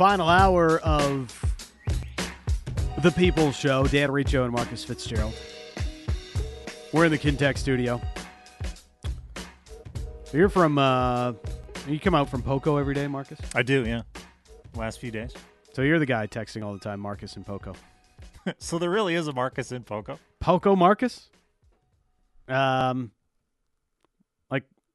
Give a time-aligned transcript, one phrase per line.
[0.00, 1.28] final hour of
[3.02, 3.86] the People's Show.
[3.86, 5.34] Dan Riccio and Marcus Fitzgerald.
[6.90, 8.00] We're in the Kintech studio.
[10.32, 10.78] You're from.
[10.78, 11.34] Uh,
[11.86, 13.38] you come out from Poco every day, Marcus.
[13.54, 14.00] I do, yeah.
[14.74, 15.34] Last few days.
[15.74, 17.74] So you're the guy texting all the time, Marcus and Poco.
[18.58, 20.18] so there really is a Marcus in Poco.
[20.40, 21.28] Poco Marcus.
[22.48, 23.10] Um,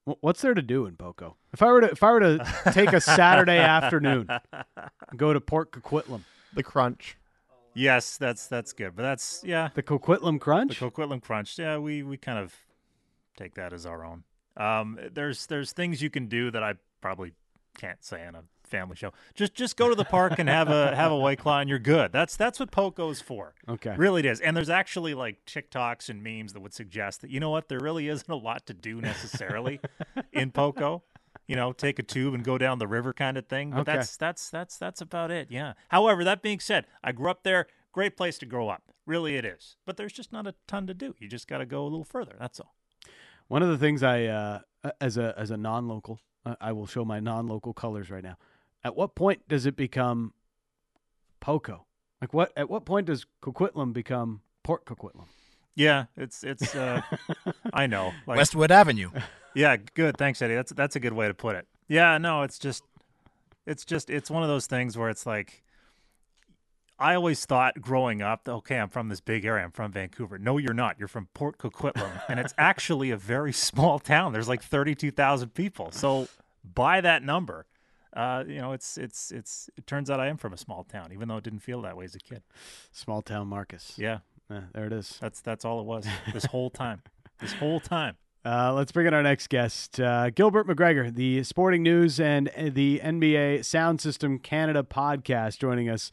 [0.05, 1.35] what's there to do in Poco?
[1.53, 4.29] If I were to, if I were to take a Saturday afternoon,
[5.15, 6.21] go to Port Coquitlam,
[6.53, 7.17] the Crunch.
[7.73, 10.79] Yes, that's that's good, but that's yeah, the Coquitlam Crunch.
[10.79, 11.57] The Coquitlam Crunch.
[11.57, 12.55] Yeah, we we kind of
[13.37, 14.23] take that as our own.
[14.57, 17.33] Um, there's there's things you can do that I probably
[17.77, 19.11] can't say on a family show.
[19.33, 21.79] Just just go to the park and have a have a white claw and you're
[21.79, 22.11] good.
[22.11, 23.53] That's that's what Poco's for.
[23.67, 23.95] Okay.
[23.97, 24.39] Really it is.
[24.41, 27.79] And there's actually like TikToks and memes that would suggest that you know what, there
[27.79, 29.79] really isn't a lot to do necessarily
[30.31, 31.03] in Poco.
[31.47, 33.69] You know, take a tube and go down the river kind of thing.
[33.71, 33.95] But Okay.
[33.97, 35.47] that's that's that's that's about it.
[35.51, 35.73] Yeah.
[35.89, 37.67] However, that being said, I grew up there.
[37.91, 38.81] Great place to grow up.
[39.05, 39.77] Really it is.
[39.85, 41.13] But there's just not a ton to do.
[41.19, 42.35] You just got to go a little further.
[42.39, 42.73] That's all.
[43.47, 44.59] One of the things I, uh,
[44.99, 48.37] as a as a non-local, uh, I will show my non-local colors right now.
[48.85, 50.31] At what point does it become
[51.39, 51.87] Poco?
[52.21, 52.53] Like what?
[52.55, 55.25] At what point does Coquitlam become Port Coquitlam?
[55.73, 56.75] Yeah, it's it's.
[56.75, 57.01] Uh,
[57.73, 58.13] I know.
[58.27, 59.09] Like, Westwood Avenue.
[59.57, 60.17] Yeah, good.
[60.17, 60.53] Thanks, Eddie.
[60.55, 61.65] That's that's a good way to put it.
[61.87, 62.83] Yeah, no, it's just,
[63.65, 65.63] it's just, it's one of those things where it's like,
[66.99, 69.63] I always thought growing up, okay, I'm from this big area.
[69.63, 70.37] I'm from Vancouver.
[70.37, 70.97] No, you're not.
[70.99, 74.33] You're from Port Coquitlam, and it's actually a very small town.
[74.33, 75.89] There's like 32,000 people.
[75.91, 76.27] So
[76.73, 77.65] by that number,
[78.15, 79.69] uh, you know, it's it's it's.
[79.77, 81.97] It turns out I am from a small town, even though it didn't feel that
[81.97, 82.41] way as a kid.
[82.91, 83.93] Small town Marcus.
[83.97, 85.17] Yeah, Uh, there it is.
[85.21, 86.05] that's that's all it was.
[86.33, 87.01] This whole time.
[87.39, 88.15] This whole time.
[88.45, 92.69] Uh, let's bring in our next guest, uh, Gilbert McGregor, the Sporting News and uh,
[92.71, 96.11] the NBA Sound System Canada podcast, joining us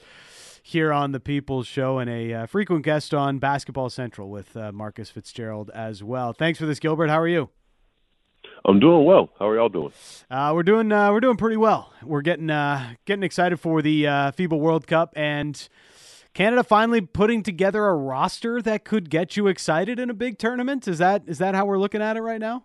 [0.62, 4.72] here on the People's Show and a uh, frequent guest on Basketball Central with uh,
[4.72, 6.32] Marcus Fitzgerald as well.
[6.32, 7.10] Thanks for this, Gilbert.
[7.10, 7.50] How are you?
[8.64, 9.30] I'm doing well.
[9.38, 9.92] How are y'all doing?
[10.30, 11.92] Uh, we're doing uh, we're doing pretty well.
[12.02, 15.68] We're getting uh, getting excited for the uh, FIBA World Cup and
[16.32, 20.86] Canada finally putting together a roster that could get you excited in a big tournament.
[20.86, 22.64] Is that is that how we're looking at it right now?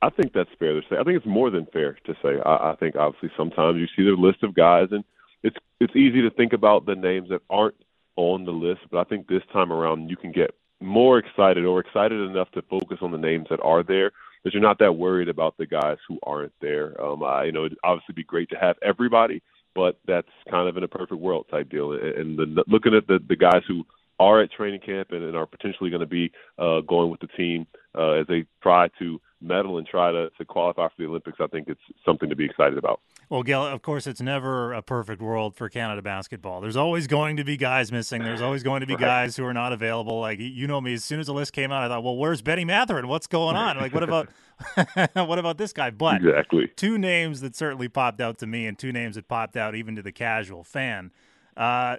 [0.00, 0.96] I think that's fair to say.
[0.98, 2.40] I think it's more than fair to say.
[2.44, 5.04] I, I think obviously sometimes you see the list of guys, and
[5.42, 7.76] it's it's easy to think about the names that aren't
[8.14, 8.82] on the list.
[8.90, 12.62] But I think this time around you can get more excited or excited enough to
[12.62, 14.12] focus on the names that are there
[14.44, 17.00] that you're not that worried about the guys who aren't there.
[17.02, 19.42] Um, I, you know, it'd obviously be great to have everybody,
[19.74, 21.92] but that's kind of in a perfect world type deal.
[21.92, 23.84] And, the, looking at the the guys who
[24.18, 27.26] are at training camp and, and are potentially going to be uh, going with the
[27.28, 27.66] team
[27.96, 31.48] uh, as they try to medal and try to, to qualify for the Olympics, I
[31.48, 33.00] think it's something to be excited about.
[33.32, 36.60] Well, Gail, of course, it's never a perfect world for Canada basketball.
[36.60, 38.22] There's always going to be guys missing.
[38.22, 39.00] There's always going to be Right.
[39.00, 40.20] guys who are not available.
[40.20, 42.42] Like you know me, as soon as the list came out, I thought, well, where's
[42.42, 43.08] Betty Mathurin?
[43.08, 43.78] What's going on?
[43.78, 44.28] Like, what about
[45.14, 45.88] what about this guy?
[45.88, 46.68] But Exactly.
[46.76, 49.96] two names that certainly popped out to me, and two names that popped out even
[49.96, 51.10] to the casual fan.
[51.56, 51.96] Uh,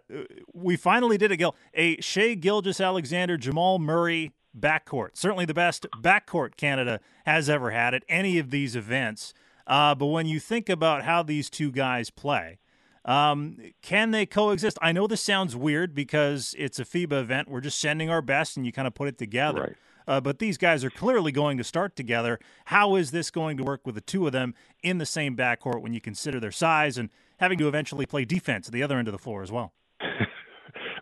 [0.54, 1.56] we finally did it, Gil.
[1.74, 5.16] A Shai Gilgeous-Alexander Jamal Murray backcourt.
[5.18, 9.34] Certainly the best backcourt Canada has ever had at any of these events.
[9.66, 12.60] Uh, but when you think about how these two guys play,
[13.06, 14.78] um, can they coexist?
[14.82, 17.50] I know this sounds weird because it's a FIBA event.
[17.50, 19.62] We're just sending our best, and you kind of put it together.
[19.62, 19.76] Right.
[20.06, 22.40] Uh, but these guys are clearly going to start together.
[22.66, 25.82] How is this going to work with the two of them in the same backcourt
[25.82, 29.08] when you consider their size and having to eventually play defense at the other end
[29.08, 29.74] of the floor as well?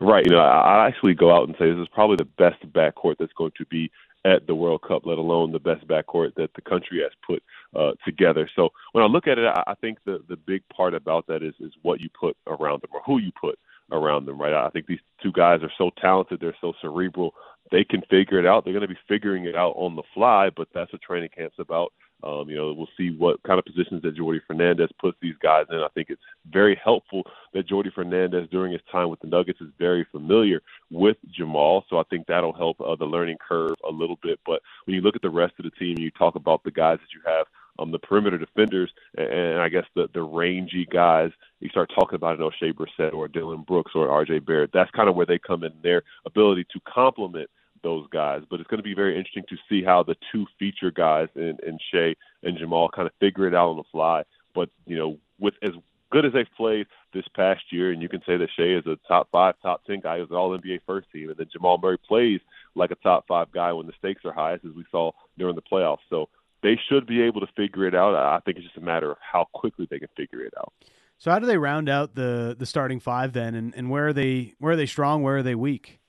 [0.01, 0.25] Right.
[0.25, 3.17] You know, I I actually go out and say this is probably the best backcourt
[3.19, 3.91] that's going to be
[4.25, 7.41] at the World Cup, let alone the best backcourt that the country has put
[7.75, 8.49] uh, together.
[8.55, 11.43] So when I look at it, I, I think the the big part about that
[11.43, 13.57] is is what you put around them or who you put
[13.91, 14.39] around them.
[14.39, 14.53] Right.
[14.53, 16.39] I think these two guys are so talented.
[16.39, 17.33] They're so cerebral.
[17.71, 18.63] They can figure it out.
[18.63, 21.59] They're going to be figuring it out on the fly, but that's what training camp's
[21.59, 21.93] about.
[22.23, 25.65] Um, you know, we'll see what kind of positions that Jordi Fernandez puts these guys
[25.69, 25.77] in.
[25.77, 26.21] I think it's
[26.51, 27.23] very helpful
[27.53, 31.85] that Jordi Fernandez, during his time with the Nuggets, is very familiar with Jamal.
[31.89, 34.39] So I think that'll help uh, the learning curve a little bit.
[34.45, 36.99] But when you look at the rest of the team, you talk about the guys
[36.99, 37.47] that you have
[37.79, 41.31] um, the perimeter defenders, and, and I guess the the rangy guys.
[41.59, 44.39] You start talking about an Oshae Brissett or Dillon Brooks or R.J.
[44.39, 44.71] Barrett.
[44.73, 45.73] That's kind of where they come in.
[45.83, 47.49] Their ability to complement
[47.83, 48.41] those guys.
[48.49, 51.57] But it's going to be very interesting to see how the two feature guys in,
[51.65, 54.23] in Shai and Jamal kind of figure it out on the fly.
[54.53, 55.71] But, you know, with as
[56.11, 58.97] good as they've played this past year, and you can say that Shai is a
[59.07, 61.79] top five, top 10 guy, he was an all NBA first team, and then Jamal
[61.81, 62.41] Murray plays
[62.75, 65.61] like a top five guy when the stakes are highest, as we saw during the
[65.61, 65.99] playoffs.
[66.09, 66.29] So
[66.63, 68.15] they should be able to figure it out.
[68.15, 70.73] I think it's just a matter of how quickly they can figure it out.
[71.17, 74.13] So how do they round out the the starting five then, and, and where are
[74.13, 76.00] they where are they strong, where are they weak?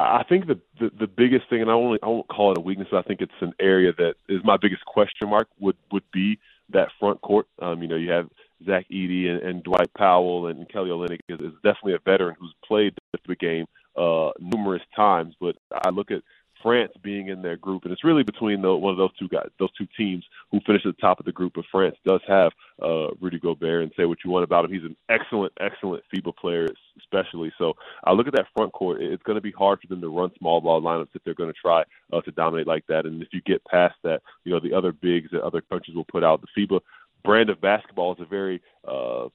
[0.00, 2.60] I think the, the the biggest thing, and I only I won't call it a
[2.60, 2.88] weakness.
[2.92, 6.38] I think it's an area that is my biggest question mark would would be
[6.70, 7.46] that front court.
[7.60, 8.28] Um, you know, you have
[8.66, 12.54] Zach Edey and, and Dwight Powell and Kelly Olynyk is, is definitely a veteran who's
[12.64, 12.94] played
[13.26, 13.66] the game
[13.96, 15.34] uh, numerous times.
[15.40, 16.22] But I look at
[16.62, 19.48] France being in their group, and it's really between the, one of those two guys,
[19.58, 21.52] those two teams who finish at the top of the group.
[21.54, 24.84] But France does have uh, Rudy Gobert, and say what you want about him, he's
[24.84, 26.68] an excellent, excellent FIBA player,
[26.98, 27.52] especially.
[27.58, 27.74] So
[28.04, 29.02] I look at that front court.
[29.02, 31.52] It's going to be hard for them to run small ball lineups if they're going
[31.52, 33.06] to try uh, to dominate like that.
[33.06, 36.04] And if you get past that, you know the other bigs that other countries will
[36.04, 36.80] put out, the FIBA
[37.24, 39.28] brand of basketball is a very uh,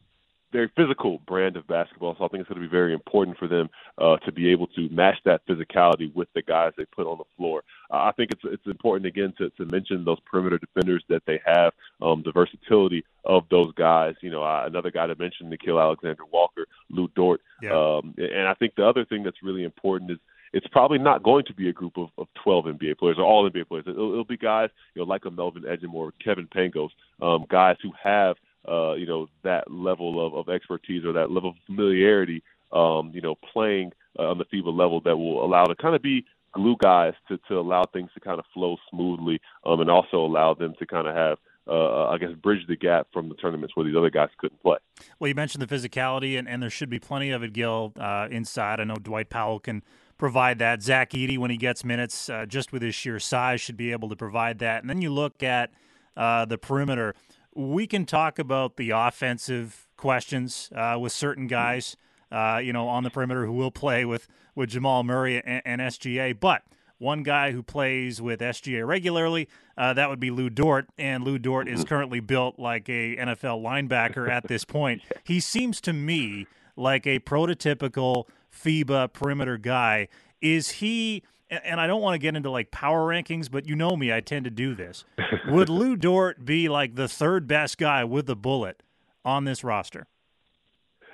[0.52, 2.16] very physical brand of basketball.
[2.18, 4.68] So I think it's going to be very important for them uh, to be able
[4.68, 7.64] to match that physicality with the guys they put on the floor.
[7.92, 11.40] Uh, I think it's it's important again to, to mention those perimeter defenders that they
[11.46, 14.16] have, um, the versatility of those guys.
[14.22, 17.72] You know, uh, another guy to mention, Nickeil Alexander Walker, Lu Dort, yeah.
[17.72, 20.18] um, and I think the other thing that's really important is
[20.54, 23.50] it's probably not going to be a group of, of 12 NBA players or all
[23.50, 23.86] NBA players.
[23.88, 26.90] It'll, it'll be guys, you know, like a Melvin Ejimore, Kevin Pangos,
[27.22, 31.52] um, guys who have uh, you know, that level of, of expertise or that level
[31.52, 35.76] of familiarity, um, you know, playing uh, on the FIBA level that will allow to
[35.76, 39.80] kind of be glue guys to, to allow things to kind of flow smoothly um,
[39.80, 41.38] and also allow them to kind of have
[41.70, 44.78] uh, I guess, bridge the gap from the tournaments where these other guys couldn't play.
[45.20, 48.28] Well, you mentioned the physicality, and, and there should be plenty of it, Gil, uh,
[48.32, 48.80] inside.
[48.80, 49.84] I know Dwight Powell can
[50.18, 50.82] provide that.
[50.82, 54.10] Zach Edey, when he gets minutes, uh, just with his sheer size, should be able
[54.10, 54.82] to provide that.
[54.82, 55.72] And then you look at
[56.16, 57.16] uh, the perimeter
[57.58, 61.98] we can talk about the offensive questions uh, with certain guys,
[62.32, 65.82] uh, you know, on the perimeter who will play with with Jamal Murray and, and
[65.82, 66.40] SGA.
[66.40, 66.62] But
[67.00, 71.40] one guy who plays with SGA regularly, uh, that would be Lu Dort, and Lu
[71.40, 71.88] Dort is mm-hmm.
[71.88, 75.02] currently built like a NFL linebacker at this point.
[75.24, 80.08] He seems to me like a prototypical FIBA perimeter guy.
[80.42, 81.24] Is he?
[81.50, 84.20] And I don't want to get into like power rankings, but you know me, I
[84.20, 85.06] tend to do this.
[85.48, 88.84] Would Lu Dort be like the third best guy with the bullet
[89.24, 90.08] on this roster?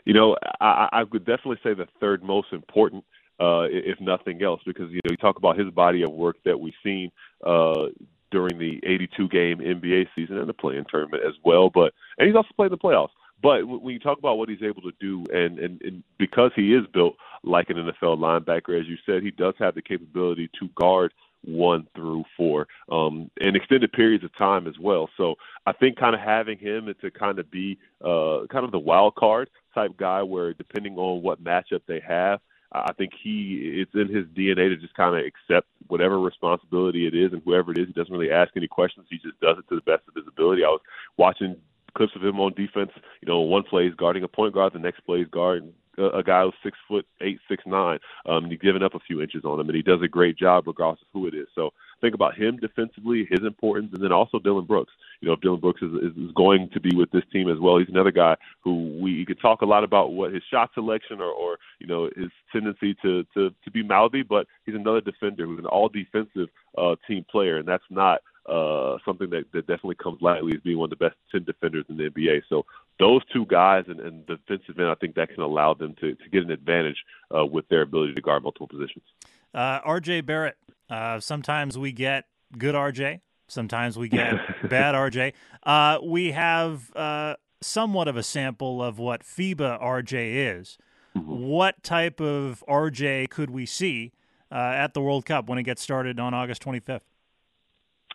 [0.05, 3.05] You know, I, I would definitely say the third most important,
[3.39, 6.59] uh, if nothing else, because you know you talk about his body of work that
[6.59, 7.11] we've seen
[7.45, 7.85] uh,
[8.31, 11.69] during the 82 game NBA season and the playing tournament as well.
[11.69, 13.09] But and he's also played the playoffs.
[13.41, 16.73] But when you talk about what he's able to do, and, and, and because he
[16.73, 20.69] is built like an NFL linebacker, as you said, he does have the capability to
[20.75, 21.13] guard
[21.43, 25.09] one through four um, in extended periods of time as well.
[25.17, 25.35] So
[25.65, 29.15] I think kind of having him to kind of be uh, kind of the wild
[29.15, 32.39] card type guy, where depending on what matchup they have,
[32.71, 37.13] I think he it's in his DNA to just kind of accept whatever responsibility it
[37.13, 39.05] is, and whoever it is, he doesn't really ask any questions.
[39.09, 40.63] He just does it to the best of his ability.
[40.63, 40.81] I was
[41.17, 41.55] watching
[41.95, 42.89] clips of him on defense.
[43.21, 46.23] You know, one play is guarding a point guard, the next play is guarding a,
[46.23, 47.99] guy who's six foot eight, six nine.
[48.25, 50.67] Um, he's giving up a few inches on him, and he does a great job
[50.67, 51.47] regardless of who it is.
[51.55, 54.93] So think about him defensively, his importance, and then also Dillon Brooks.
[55.21, 57.59] You know, if Dillon Brooks is, is, is going to be with this team as
[57.59, 61.21] well, he's another guy who we could talk a lot about what his shot selection
[61.21, 65.45] or, or you know his tendency to to to be mouthy, but he's another defender
[65.45, 69.95] who's an all defensive uh, team player, and that's not uh, something that, that definitely
[69.95, 72.41] comes lightly as being one of the best 10 defenders in the NBA.
[72.49, 72.65] So
[72.99, 76.13] those two guys and, and the defensive end, I think that can allow them to,
[76.13, 76.97] to get an advantage
[77.35, 79.05] uh, with their ability to guard multiple positions.
[79.53, 80.57] Uh, RJ Barrett,
[80.89, 82.25] uh, sometimes we get
[82.57, 84.35] good RJ, sometimes we get
[84.69, 85.33] bad RJ.
[85.63, 90.77] Uh, we have uh, somewhat of a sample of what FIBA RJ is.
[91.15, 91.47] Mm-hmm.
[91.47, 94.11] What type of RJ could we see
[94.51, 97.01] at the World Cup when it gets started on August 25th?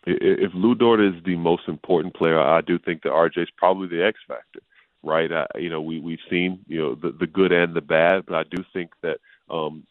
[0.06, 3.88] If Lu Dort is the most important player, I do think that RJ is probably
[3.88, 4.60] the X factor,
[5.02, 5.30] right?
[5.32, 8.36] I, you know, we we've seen you know the the good and the bad, but
[8.36, 9.18] I do think that
[9.50, 9.86] um,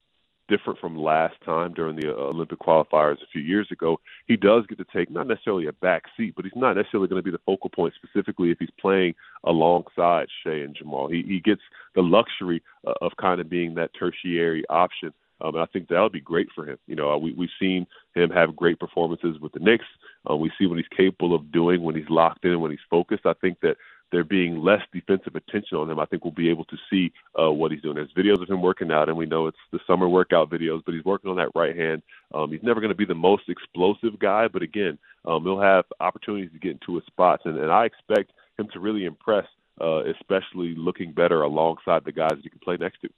[0.48, 4.66] different from last time during the uh, Olympic qualifiers a few years ago, he does
[4.68, 7.32] get to take not necessarily a back seat, but he's not necessarily going to be
[7.32, 11.10] the focal point specifically if he's playing alongside Shai and Jamal.
[11.10, 11.62] He he gets
[11.96, 16.10] the luxury uh, of kind of being that tertiary option um, and I think that'll
[16.10, 16.77] be great for him.
[16.88, 19.86] You know, we, we've seen him have great performances with the Knicks.
[20.25, 23.25] Um, we see what he's capable of doing when he's locked in when he's focused.
[23.25, 23.77] I think that
[24.12, 27.51] there being less defensive attention on him, I think we'll be able to see uh,
[27.51, 27.96] what he's doing.
[27.96, 30.94] There's videos of him working out, and we know it's the summer workout videos, but
[30.94, 32.01] he's working on that right hand.
[32.34, 35.86] Um, he's never going to be the most explosive guy, but again, um, he'll have
[36.00, 39.46] opportunities to get into his spots, and, and I expect him to really impress,
[39.82, 43.10] uh, especially looking better alongside the guys he can play next to.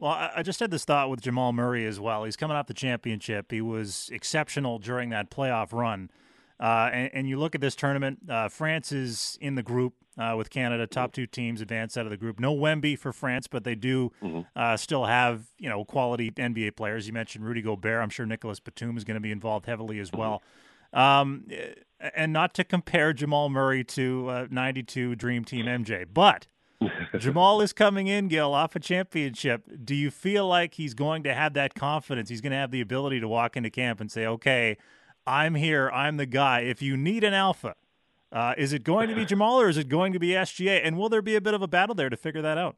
[0.00, 2.24] Well, I just had this thought with Jamal Murray as well.
[2.24, 3.50] He's coming off the championship.
[3.50, 6.10] He was exceptional during that playoff run.
[6.60, 10.34] Uh, and, and, you look at this tournament, uh, France is in the group uh,
[10.36, 10.88] with Canada.
[10.88, 12.40] Top two teams advance out of the group.
[12.40, 14.40] No Wemby for France, but they do mm-hmm.
[14.56, 17.06] Uh, still have you know quality NBA players.
[17.06, 18.02] You mentioned Rudy Gobert.
[18.02, 20.42] I'm sure Nicolas Batum is going to be involved heavily as well.
[20.92, 21.46] Um,
[22.00, 26.48] and not to compare Jamal Murray to 92 Dream Team MJ, but
[27.18, 29.64] Jamal is coming in, Gil, off a championship.
[29.84, 32.28] Do you feel like he's going to have that confidence?
[32.28, 34.76] He's going to have the ability to walk into camp and say, okay,
[35.26, 35.90] I'm here.
[35.90, 36.60] I'm the guy.
[36.60, 37.74] If you need an alpha,
[38.30, 40.80] uh, is it going to be Jamal or is it going to be SGA?
[40.84, 42.76] And will there be a bit of a battle there to figure that out?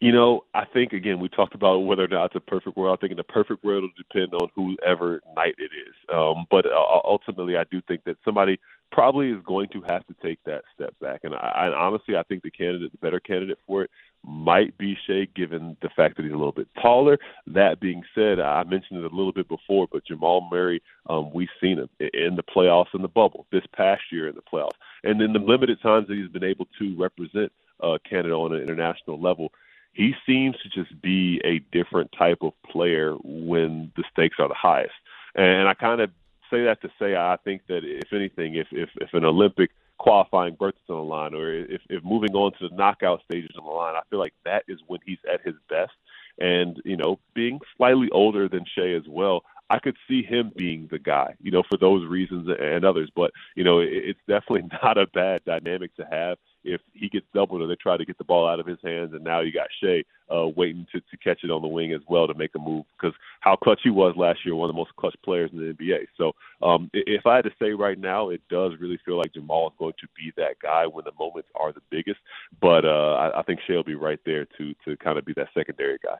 [0.00, 2.98] You know, I think again we talked about whether or not it's a perfect world.
[2.98, 5.94] I think in the perfect world it'll depend on whoever night it is.
[6.12, 8.58] Um, but uh, ultimately, I do think that somebody
[8.94, 11.20] probably is going to have to take that step back.
[11.24, 13.90] And, I, and honestly, I think the candidate, the better candidate for it,
[14.24, 17.18] might be Shai, given the fact that he's a little bit taller.
[17.48, 21.48] That being said, I mentioned it a little bit before, but Jamal Murray, um, we've
[21.60, 25.20] seen him in the playoffs in the bubble this past year in the playoffs, and
[25.20, 29.20] in the limited times that he's been able to represent uh, Canada on an international
[29.20, 29.52] level.
[29.92, 34.54] He seems to just be a different type of player when the stakes are the
[34.54, 34.94] highest.
[35.34, 36.10] And I kind of
[36.54, 40.54] say that to say I think that if anything, if if, if an Olympic qualifying
[40.54, 43.64] berth is on the line, or if, if moving on to the knockout stages on
[43.64, 45.92] the line, I feel like that is when he's at his best.
[46.38, 50.88] And you know, being slightly older than Shai as well, I could see him being
[50.90, 53.10] the guy, you know, for those reasons and others.
[53.14, 57.62] But you know, it's definitely not a bad dynamic to have if he gets doubled
[57.62, 59.68] or they try to get the ball out of his hands, and now you got
[59.82, 60.04] Shai
[60.34, 62.84] uh, waiting to, to catch it on the wing as well to make a move
[62.98, 65.74] because how clutch he was last year, one of the most clutch players in the
[65.74, 66.06] NBA.
[66.16, 66.32] So
[66.66, 69.74] um, if I had to say right now, it does really feel like Jamal is
[69.78, 72.20] going to be that guy when the moments are the biggest.
[72.60, 75.34] But uh, I, I think Shai will be right there to to kind of be
[75.34, 76.16] that secondary guy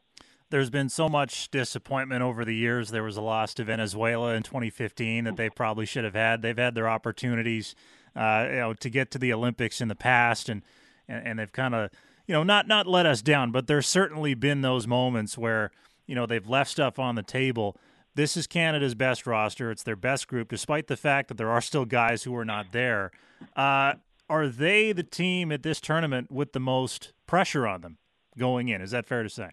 [0.51, 2.91] there's been so much disappointment over the years.
[2.91, 6.43] There was a loss to Venezuela in 2015 that they probably should have had.
[6.43, 7.75] They've had their opportunities
[8.17, 10.63] uh, you know, to get to the Olympics in the past, and
[11.09, 11.91] and, and they've kind of
[12.27, 15.71] you know not not let us down, but there's certainly been those moments where
[16.07, 17.77] you know they've left stuff on the table.
[18.15, 19.71] This is Canada's best roster.
[19.71, 22.67] It's their best group, despite the fact that there are still guys who are not
[22.71, 23.11] there.
[23.57, 23.95] Uh,
[24.29, 27.99] are they the team at this tournament with the most pressure on them
[28.39, 28.81] going in?
[28.81, 29.51] Is that fair to say?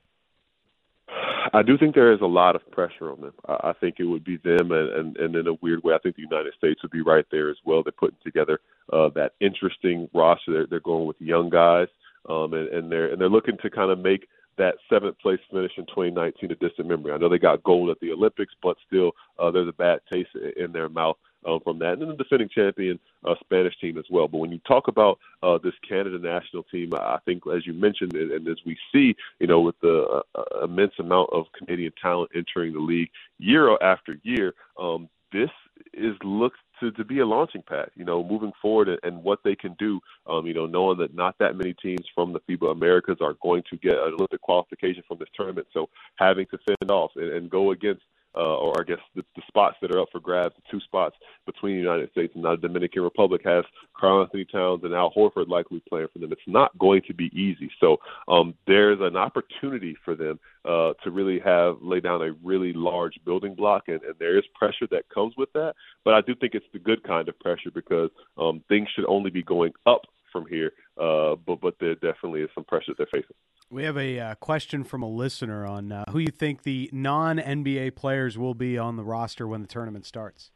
[1.54, 3.34] I do think there is a lot of pressure on them.
[3.46, 6.16] I think it would be them, and, and, and in a weird way, I think
[6.16, 7.84] the United States would be right there as well.
[7.84, 8.60] They're putting together
[8.94, 10.54] uh, that interesting roster.
[10.54, 11.88] They're, they're going with young guys,
[12.30, 14.28] um, and, and they're and they're looking to kind of make
[14.58, 17.12] that seventh place finish in 2019 a distant memory.
[17.12, 20.30] I know they got gold at the Olympics, but still, uh, there's a bad taste
[20.56, 24.06] in their mouth um, from that, and then the defending champion uh, Spanish team as
[24.10, 24.28] well.
[24.28, 28.14] But when you talk about uh, this Canada national team, I think, as you mentioned,
[28.16, 32.32] and, and as we see, you know, with the uh immense amount of Canadian talent
[32.36, 35.50] entering the league year after year, um, this
[35.94, 39.40] is looks to, to be a launching pad, you know, moving forward and, and what
[39.44, 42.72] they can do, um, you know, knowing that not that many teams from the FIBA
[42.72, 45.68] Americas are going to get an Olympic qualification from this tournament.
[45.74, 48.04] So having to fend off and, and go against
[48.36, 51.16] uh, or I guess the, the spots that are up for grabs, the two spots
[51.46, 53.66] between the United States and the Dominican Republic has
[53.98, 56.32] Karl-Anthony Towns and Al Horford likely playing for them.
[56.32, 57.70] It's not going to be easy.
[57.80, 57.98] So
[58.28, 63.20] um, there's an opportunity for them uh, to really have lay down a really large
[63.26, 65.74] building block, and, and there is pressure that comes with that.
[66.06, 69.30] But I do think it's the good kind of pressure because um, things should only
[69.30, 70.72] be going up from here.
[71.00, 73.36] Uh, but but there definitely is some pressure they're facing.
[73.72, 77.38] We have a uh, question from a listener on uh, who you think the non
[77.38, 80.52] NBA players will be on the roster when the tournament starts.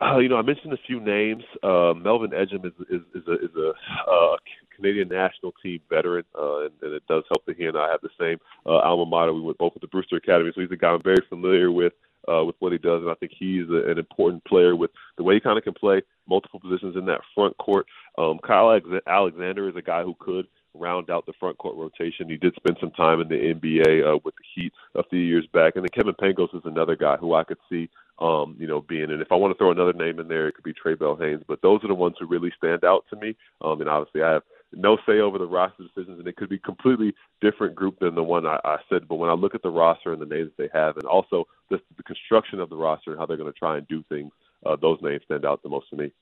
[0.00, 1.42] Uh, you know, I mentioned a few names.
[1.60, 3.72] Uh, Melvin Ejim is is, is a, is a
[4.08, 4.36] uh,
[4.76, 8.00] Canadian national team veteran, uh, and, and it does help that he and I have
[8.00, 9.34] the same alma mater.
[9.34, 11.94] We went both at the Brewster Academy, so he's a guy I'm very familiar with
[12.32, 15.24] uh, with what he does, and I think he's a, an important player with the
[15.24, 17.86] way he kind of can play multiple positions in that front court.
[18.16, 22.28] Um, Kyle Alexander is a guy who could round out the front court rotation.
[22.28, 25.46] He did spend some time in the NBA uh, with the Heat a few years
[25.52, 28.80] back, and then Kevin Pangos is another guy who I could see, um, you know,
[28.80, 29.10] being.
[29.10, 31.42] And if I want to throw another name in there, it could be Trae Bell-Haynes.
[31.46, 33.36] But those are the ones who really stand out to me.
[33.62, 36.58] Um, and obviously, I have no say over the roster decisions, and it could be
[36.58, 39.08] completely different group than the one I, I said.
[39.08, 41.80] But when I look at the roster and the names they have, and also the,
[41.96, 44.32] the construction of the roster and how they're going to try and do things,
[44.66, 46.12] uh, those names stand out the most to me.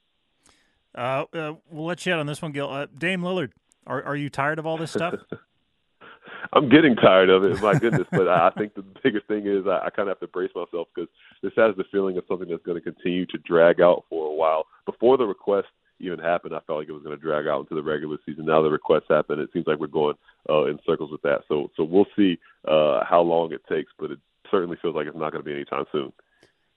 [0.95, 2.71] Uh, uh, we'll let you out on this one, Gil.
[2.71, 3.51] Uh, Dame Lillard,
[3.87, 5.15] are are you tired of all this stuff?
[6.53, 7.61] I'm getting tired of it.
[7.61, 10.27] My goodness, but I think the biggest thing is I, I kind of have to
[10.27, 11.09] brace myself because
[11.43, 14.35] this has the feeling of something that's going to continue to drag out for a
[14.35, 14.67] while.
[14.85, 17.75] Before the request even happened, I felt like it was going to drag out into
[17.75, 18.47] the regular season.
[18.47, 20.17] Now the request happened, it seems like we're going
[20.49, 21.41] uh, in circles with that.
[21.49, 24.19] So so we'll see uh, how long it takes, but it
[24.51, 26.13] certainly feels like it's not going to be anytime soon.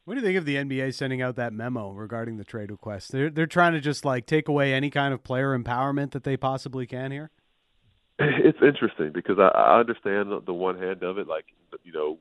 [0.10, 3.12] What do you think of the NBA sending out that memo regarding the trade request?
[3.12, 6.36] They're they're trying to just like take away any kind of player empowerment that they
[6.36, 7.30] possibly can here.
[8.18, 11.46] It's interesting because I, I understand the one hand of it, like
[11.84, 12.18] you know,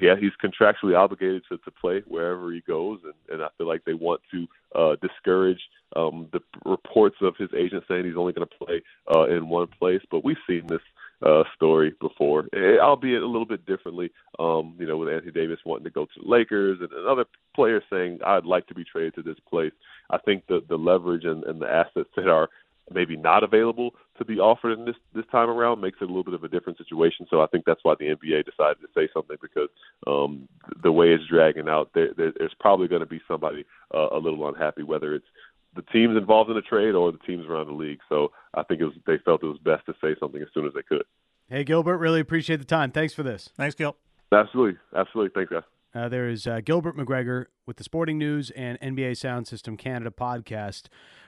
[0.00, 3.84] yeah, he's contractually obligated to, to play wherever he goes, and, and I feel like
[3.84, 5.60] they want to uh, discourage
[5.94, 8.82] um, the reports of his agent saying he's only going to play
[9.14, 10.02] uh, in one place.
[10.10, 10.82] But we've seen this
[11.24, 14.10] uh, story before, eh, albeit a little bit differently.
[14.38, 17.24] Um, you know, with Anthony Davis wanting to go to the Lakers and, and other
[17.54, 19.72] players saying I'd like to be traded to this place.
[20.10, 22.48] I think the the leverage and, and the assets that are
[22.92, 26.24] maybe not available to be offered in this this time around makes it a little
[26.24, 27.26] bit of a different situation.
[27.30, 29.68] So I think that's why the NBA decided to say something because
[30.06, 30.48] um,
[30.82, 33.64] the way it's dragging out, there, there, there's probably going to be somebody
[33.94, 35.26] uh, a little unhappy, whether it's
[35.74, 38.00] the teams involved in the trade or the teams around the league.
[38.08, 40.66] So I think it was they felt it was best to say something as soon
[40.66, 41.04] as they could.
[41.48, 42.90] Hey Gilbert, really appreciate the time.
[42.90, 43.50] Thanks for this.
[43.56, 43.96] Thanks, Gil.
[44.32, 45.30] Absolutely, absolutely.
[45.34, 45.62] Thanks, guys.
[45.94, 50.10] Uh, there is uh, Gilbert McGregor with the Sporting News and NBA Sound System Canada
[50.10, 50.84] podcast,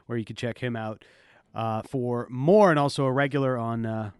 [0.06, 1.04] where you can check him out
[1.54, 4.10] uh, for more, and also a regular on uh,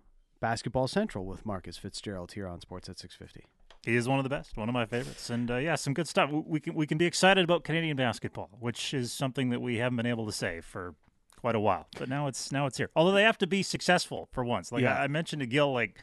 [0.41, 3.49] Basketball Central with Marcus Fitzgerald here on Sports at 650.
[3.85, 6.09] He is one of the best, one of my favorites, and uh, yeah, some good
[6.09, 6.31] stuff.
[6.31, 9.97] We can we can be excited about Canadian basketball, which is something that we haven't
[9.97, 10.95] been able to say for
[11.39, 11.87] quite a while.
[11.99, 12.91] But now it's now it's here.
[12.97, 14.73] Although they have to be successful for once.
[14.73, 14.97] Like Yeah.
[14.99, 15.99] I, I mentioned to Gil, like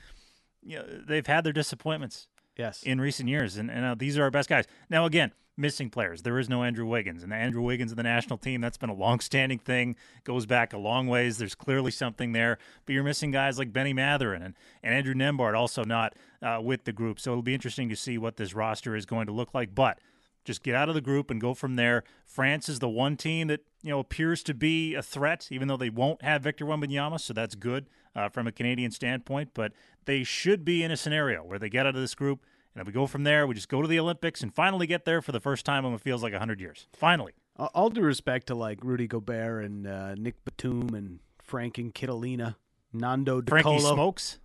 [0.64, 2.84] you know, they've had their disappointments Yes.
[2.84, 4.66] in recent years, and, and uh, these are our best guys.
[4.90, 6.22] Now, again, missing players.
[6.22, 8.62] There is no Andrew Wiggins, and the Andrew Wiggins of the national team.
[8.62, 9.96] That's been a long-standing thing.
[10.24, 11.38] Goes back a long ways.
[11.40, 15.58] There's clearly something there, but you're missing guys like Benny Mathurin and, and Andrew Nembhard
[15.58, 17.20] also not uh, with the group.
[17.20, 19.74] So it'll be interesting to see what this roster is going to look like.
[19.76, 20.00] But
[20.44, 22.04] just get out of the group and go from there.
[22.26, 25.78] France is the one team that you know appears to be a threat, even though
[25.78, 29.52] they won't have Victor Wembanyama, so that's good uh, from a Canadian standpoint.
[29.54, 29.74] But
[30.06, 32.44] they should be in a scenario where they get out of this group,
[32.74, 35.06] and if we go from there, we just go to the Olympics and finally get
[35.06, 36.88] there for the first time in what feels like hundred years.
[36.94, 41.94] Finally, All- due respect to like Rudy Gobert and uh, Nick Batum and Frank and
[41.94, 42.56] Ntilikina,
[42.94, 43.94] Nando Frankie De Colo.
[43.94, 44.40] smokes.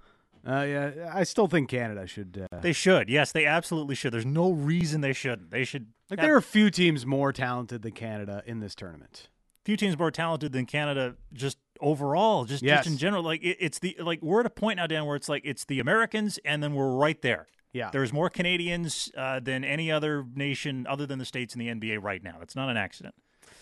[0.47, 2.47] Uh, yeah, I still think Canada should.
[2.53, 3.09] Uh, They should.
[3.09, 4.13] Yes, they absolutely should.
[4.13, 5.51] There's no reason they shouldn't.
[5.51, 5.87] They should.
[6.11, 9.29] like have there are a few teams more talented than Canada in this tournament.
[9.65, 12.79] few teams more talented than Canada just overall, just, Yes.
[12.85, 13.23] just in general.
[13.25, 15.65] Like it, it's the like we're at a point now, Dan, where it's like it's
[15.65, 17.49] the Americans, and then we're right there.
[17.73, 17.91] Yeah.
[17.91, 22.03] There's more Canadians uh, than any other nation other than the states in the NBA
[22.03, 22.37] right now.
[22.39, 23.15] That's not an accident.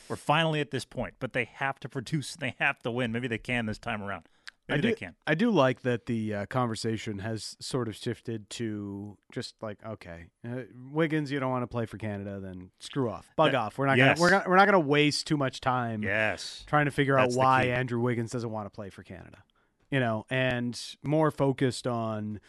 [0.09, 2.37] We're finally at this point, but they have to produce.
[2.37, 3.11] They have to win.
[3.11, 4.29] Maybe they can this time around.
[4.69, 5.15] Maybe I do, they can.
[5.27, 10.27] I do like that the uh, conversation has sort of shifted to just like, okay,
[10.49, 13.77] uh, Wiggins, you don't want to play for Canada, then screw off, bug That- off.
[13.79, 14.19] We're not yes.
[14.19, 16.65] gonna we're not, we're not gonna waste too much time Yes.
[16.67, 17.65] trying to figure That's out why.
[17.65, 19.45] Andrew Wiggins doesn't want to play for Canada,
[19.91, 22.41] you know, and more focused on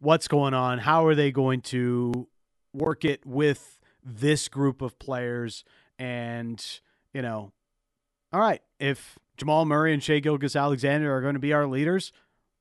[0.00, 0.80] what's going on.
[0.80, 2.28] How are they going to
[2.74, 5.64] work it with this group of players?
[5.98, 6.62] And
[7.14, 7.52] you know,
[8.34, 12.12] all right, if Jamal Murray and Shai Gilgeous-Alexander are going to be our leaders,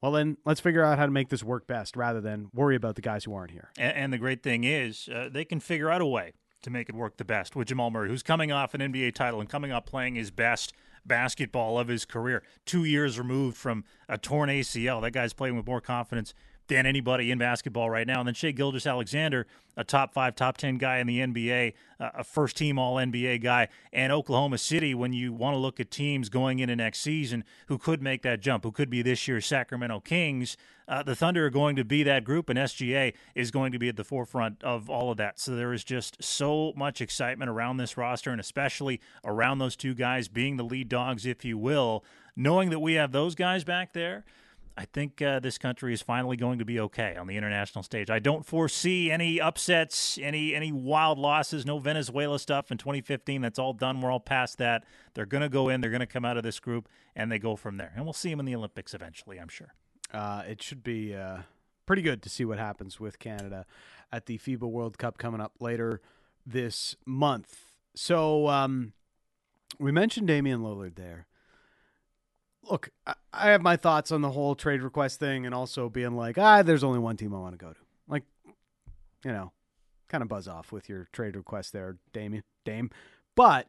[0.02, 2.96] well then let's figure out how to make this work best, rather than worry about
[2.96, 3.72] the guys who aren't here.
[3.78, 6.34] And, and the great thing is, uh, they can figure out a way
[6.64, 9.40] to make it work the best with Jamal Murray, who's coming off an NBA title
[9.40, 10.74] and coming off playing his best
[11.06, 12.42] basketball of his career.
[12.66, 15.02] Two years removed from a torn ACL.
[15.02, 16.34] That guy's playing with more confidence
[16.68, 18.20] than anybody in basketball right now.
[18.20, 19.46] And then Shai Gilgeous-Alexander,
[19.76, 23.42] a top five, top 10 guy in the NBA, uh, a first team All NBA
[23.42, 27.44] guy, and Oklahoma City, when you want to look at teams going into next season
[27.68, 31.46] who could make that jump, who could be this year's Sacramento Kings, uh, the Thunder
[31.46, 34.62] are going to be that group, and SGA is going to be at the forefront
[34.64, 35.40] of all of that.
[35.40, 39.94] So there is just so much excitement around this roster, and especially around those two
[39.94, 42.04] guys being the lead dogs, if you will,
[42.36, 44.26] knowing that we have those guys back there.
[44.76, 48.10] I think uh, this country is finally going to be okay on the international stage.
[48.10, 53.42] I don't foresee any upsets, any any wild losses, no Venezuela stuff in 2015.
[53.42, 54.02] That's all done.
[54.02, 54.84] We're all past that.
[55.14, 55.82] They're going to go in.
[55.82, 57.94] They're going to come out of this group, and they go from there.
[57.96, 59.40] And we'll see them in the Olympics eventually.
[59.40, 59.74] I'm sure.
[60.12, 61.40] Uh, it should be uh,
[61.86, 63.66] pretty good to see what happens with Canada
[64.12, 66.02] at the FIBA World Cup coming up later
[66.46, 67.74] this month.
[67.96, 68.94] So um,
[69.80, 71.28] we mentioned Damian Lillard there.
[72.70, 76.38] Look, I, have my thoughts on the whole trade request thing, and also being like,
[76.38, 77.80] ah, there's only one team I want to go to.
[78.08, 78.24] Like,
[79.26, 79.52] you know,
[80.08, 82.90] kind of buzz off with your trade request there, Damian, Dame.
[83.36, 83.68] But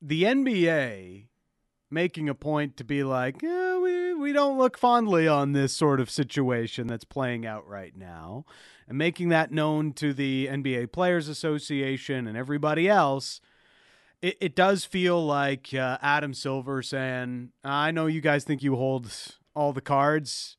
[0.00, 1.28] the NBA
[1.90, 6.10] making a point to be like, we, we don't look fondly on this sort of
[6.10, 8.44] situation that's playing out right now,
[8.88, 13.40] and making that known to the NBA Players Association and everybody else.
[14.22, 18.76] It, it does feel like uh, Adam Silver saying, I know you guys think you
[18.76, 19.12] hold
[19.54, 20.56] all the cards.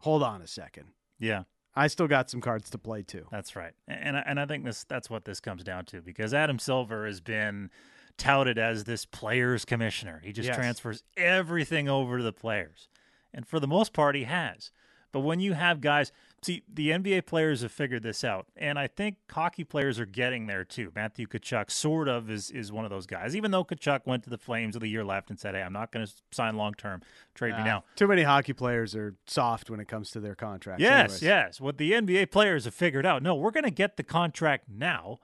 [0.00, 0.86] Hold on a second.
[1.18, 1.42] Yeah.
[1.76, 3.26] I still got some cards to play too.
[3.30, 6.58] That's right, and and I think this that's what this comes down to because Adam
[6.58, 7.70] Silver has been
[8.18, 10.20] touted as this players commissioner.
[10.24, 10.56] He just Yes.
[10.56, 12.88] transfers everything over to the players,
[13.32, 14.72] and for the most part, he has.
[15.12, 16.10] But when you have guys,
[16.42, 20.46] see, the NBA players have figured this out, and I think hockey players are getting
[20.46, 20.90] there too.
[20.94, 24.30] Matthew Tkachuk sort of is is one of those guys, even though Tkachuk went to
[24.30, 26.74] the Flames with a year left and said, "Hey, I'm not going to sign long
[26.74, 27.02] term.
[27.34, 30.34] Trade me Uh, now." Too many hockey players are soft when it comes to their
[30.34, 30.82] contracts.
[30.82, 31.22] Yes, anyways.
[31.22, 31.60] yes.
[31.60, 33.22] What the NBA players have figured out.
[33.22, 35.18] No, we're going to get the contract now,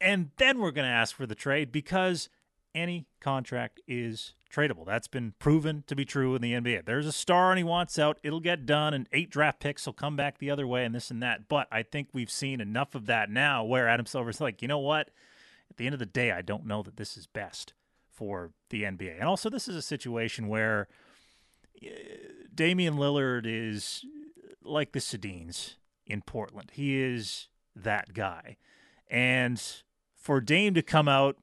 [0.00, 2.28] and then we're going to ask for the trade because
[2.74, 4.84] any contract is tradable.
[4.84, 6.80] That's been proven to be true in the NBA.
[6.80, 9.86] If there's a star and he wants out, it'll get done, and eight draft picks
[9.86, 11.48] will come back the other way, and this and that.
[11.48, 14.78] But I think we've seen enough of that now where Adam Silver's like, you know
[14.78, 15.10] what?
[15.70, 17.72] At the end of the day, I don't know that this is best
[18.10, 19.18] for the NBA.
[19.18, 20.88] And also, this is a situation where
[21.82, 21.88] uh,
[22.54, 24.04] Damian Lillard is
[24.62, 26.72] like the Sedines in Portland.
[26.74, 28.56] He is that guy.
[29.08, 29.60] And
[30.14, 31.36] for Dame to come out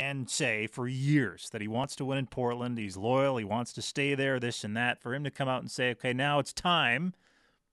[0.00, 3.70] and say for years that he wants to win in Portland, he's loyal, he wants
[3.74, 6.38] to stay there, this and that, for him to come out and say, okay, now
[6.38, 7.12] it's time,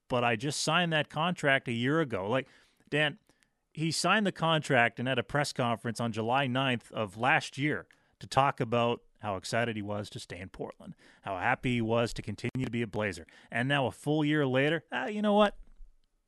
[0.09, 2.29] but I just signed that contract a year ago.
[2.29, 2.47] Like,
[2.89, 3.17] Dan,
[3.73, 7.87] he signed the contract and at a press conference on July 9th of last year
[8.19, 12.13] to talk about how excited he was to stay in Portland, how happy he was
[12.13, 13.25] to continue to be a Blazer.
[13.49, 15.55] And now, a full year later, ah, you know what?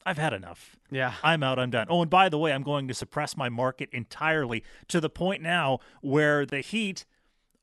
[0.05, 0.77] I've had enough.
[0.89, 1.13] Yeah.
[1.23, 1.59] I'm out.
[1.59, 1.88] I'm done.
[1.89, 5.41] Oh, and by the way, I'm going to suppress my market entirely to the point
[5.41, 7.05] now where the Heat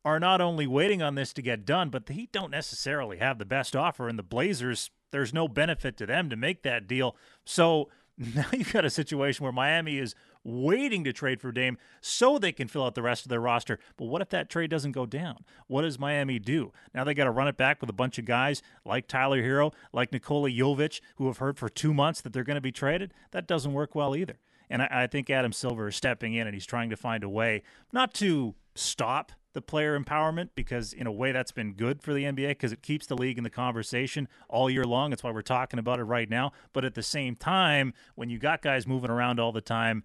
[0.05, 3.39] are not only waiting on this to get done, but the Heat don't necessarily have
[3.39, 7.17] the best offer, and the Blazers, there's no benefit to them to make that deal.
[7.45, 10.15] So now you've got a situation where Miami is
[10.47, 13.79] waiting to trade for Dame so they can fill out the rest of their roster.
[13.97, 15.45] But what if that trade doesn't go down?
[15.67, 16.73] What does Miami do?
[16.95, 19.73] Now they got to run it back with a bunch of guys like Tyler Herro,
[19.93, 23.13] like Nikola Jovic, who have heard for two months that they're going to be traded.
[23.33, 24.39] That doesn't work well either.
[24.71, 27.29] And I, I think Adam Silver is stepping in and he's trying to find a
[27.29, 32.13] way not to stop the player empowerment because in a way that's been good for
[32.13, 35.09] the NBA because it keeps the league in the conversation all year long.
[35.09, 36.53] That's why we're talking about it right now.
[36.75, 40.05] But at the same time, when you got guys moving around all the time,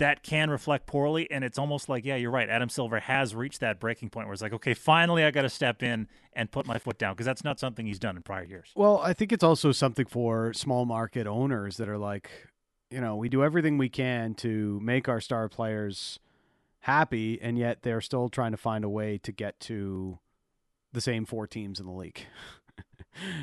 [0.00, 1.30] that can reflect poorly.
[1.30, 2.48] And it's almost like, yeah, you're right.
[2.48, 5.50] Adam Silver has reached that breaking point where it's like, okay, finally I got to
[5.50, 8.44] step in and put my foot down because that's not something he's done in prior
[8.44, 8.72] years.
[8.74, 12.30] Well, I think it's also something for small market owners that are like,
[12.90, 16.18] you know, we do everything we can to make our star players
[16.80, 20.18] happy, and yet they're still trying to find a way to get to
[20.92, 22.20] the same four teams in the league.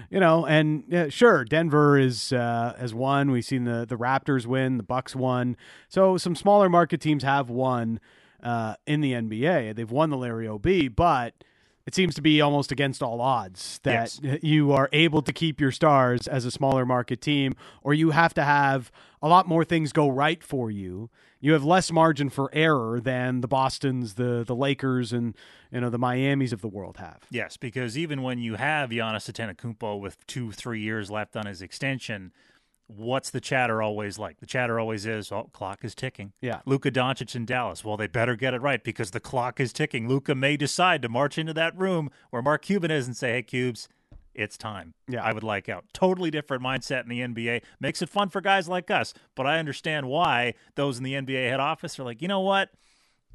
[0.10, 3.32] you know, and yeah, sure, Denver is uh, has won.
[3.32, 5.56] We've seen the the Raptors win, the Bucks won.
[5.90, 8.00] So some smaller market teams have won
[8.44, 9.76] uh, in the NBA.
[9.76, 11.34] They've won the Larry O'B, but
[11.86, 14.40] it seems to be almost against all odds that Yes.
[14.44, 18.34] you are able to keep your stars as a smaller market team, or you have
[18.34, 21.10] to have a lot more things go right for you.
[21.48, 25.34] You have less margin for error than the Boston's, the the Lakers, and
[25.72, 27.20] you know the Miami's of the world have.
[27.32, 31.62] Yes, because even when you have Giannis Antetokounmpo with two, three years left on his
[31.62, 32.34] extension,
[32.88, 34.42] what's the chatter always like?
[34.42, 36.60] The chatter always is, "Oh, clock is ticking." Yeah.
[36.66, 37.82] Luka Doncic in Dallas.
[37.82, 40.10] Well, they better get it right because the clock is ticking.
[40.10, 43.44] Luka may decide to march into that room where Mark Cuban is and say, "Hey,
[43.44, 43.88] Cubes,
[44.38, 45.24] it's time." Yeah.
[45.24, 45.86] I would like out.
[45.94, 47.64] Totally different mindset in the NBA.
[47.80, 51.50] Makes it fun for guys like us, but I understand why those in the NBA
[51.50, 52.70] head office are like, you know what?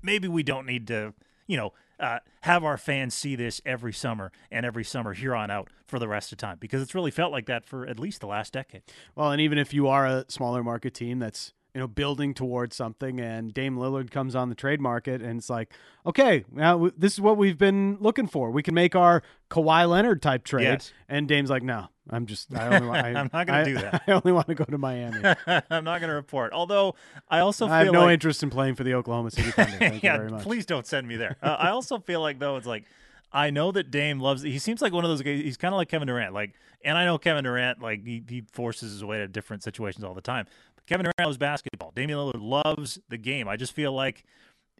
[0.03, 1.15] maybe we don't need to,
[1.47, 5.51] you know, uh, have our fans see this every summer and every summer here on
[5.51, 8.21] out for the rest of time because it's really felt like that for at least
[8.21, 8.83] the last decade.
[9.15, 12.77] Well, and even if you are a smaller market team that's you know building towards
[12.77, 15.73] something, and Dame Lillard comes on the trade market, and it's like,
[16.07, 18.51] okay, now this is what we've been looking for.
[18.51, 20.93] We can make our Kawhi Leonard type trade, Yes.
[21.09, 24.03] and Dame's like, no, I'm just, I only, want, I, I'm not gonna do that.
[24.09, 25.23] I only want to go to Miami.
[25.47, 26.53] I'm not going to report.
[26.53, 26.95] Although
[27.29, 29.77] I also feel I have no like interest in playing for the Oklahoma City Thunder.
[29.79, 30.43] Thank yeah, you very much.
[30.43, 31.37] please don't send me there.
[31.43, 32.85] Uh, I also feel like though it's like
[33.33, 34.43] I know that Dame loves.
[34.43, 35.41] He seems like one of those guys.
[35.41, 36.35] He's kind of like Kevin Durant.
[36.35, 37.81] Like, and I know Kevin Durant.
[37.81, 40.47] Like he, he forces his way to different situations all the time.
[40.75, 41.93] But Kevin Durant loves basketball.
[41.95, 43.49] Damian Lillard loves the game.
[43.49, 44.25] I just feel like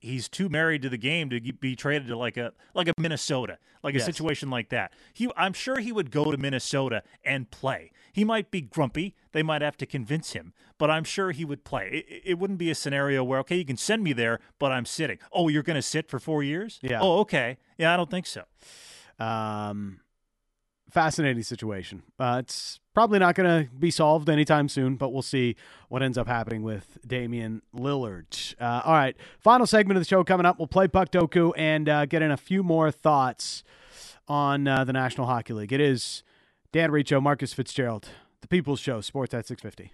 [0.03, 3.59] he's too married to the game to be traded to like a like a Minnesota,
[3.83, 4.07] like a Yes.
[4.07, 4.93] situation like that.
[5.15, 7.93] He, I'm sure he would go to Minnesota and play.
[8.13, 9.15] He might be grumpy.
[9.31, 12.05] They might have to convince him, but I'm sure he would play.
[12.09, 14.85] It, it wouldn't be a scenario where okay, you can send me there, but I'm
[14.85, 15.19] sitting.
[15.33, 16.79] Oh, you're going to sit for four years?
[16.83, 16.99] Yeah.
[17.01, 17.59] Oh, okay.
[17.79, 18.43] Yeah, I don't think so.
[19.19, 20.01] Um,
[20.91, 22.03] fascinating situation.
[22.19, 25.57] Uh, it's probably not going to be solved anytime soon, but we'll see
[25.89, 28.55] what ends up happening with Damian Lillard.
[28.61, 30.59] Uh, all right, final segment of the show coming up.
[30.59, 33.65] We'll play Puck Doku and uh, get in a few more thoughts
[34.29, 35.73] on uh, the National Hockey League.
[35.73, 36.23] It is
[36.73, 38.09] Dan Riccio, Marcus Fitzgerald,
[38.41, 39.93] the People's Show, Sports at 650.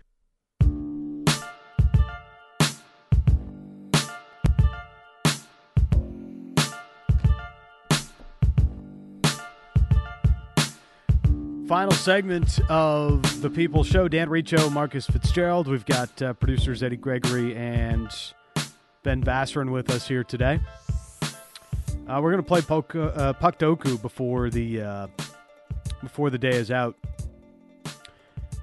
[11.69, 14.09] Final segment of the People Show.
[14.09, 15.69] Dan Riccio, Marcus Fitzgerald.
[15.69, 18.09] We've got uh, producers Eddie Gregory and
[19.03, 20.61] Ben Basserin with us here today.
[22.09, 25.07] Uh, we're going to play Puck, uh, Doku before the uh,
[26.01, 26.97] before the day is out.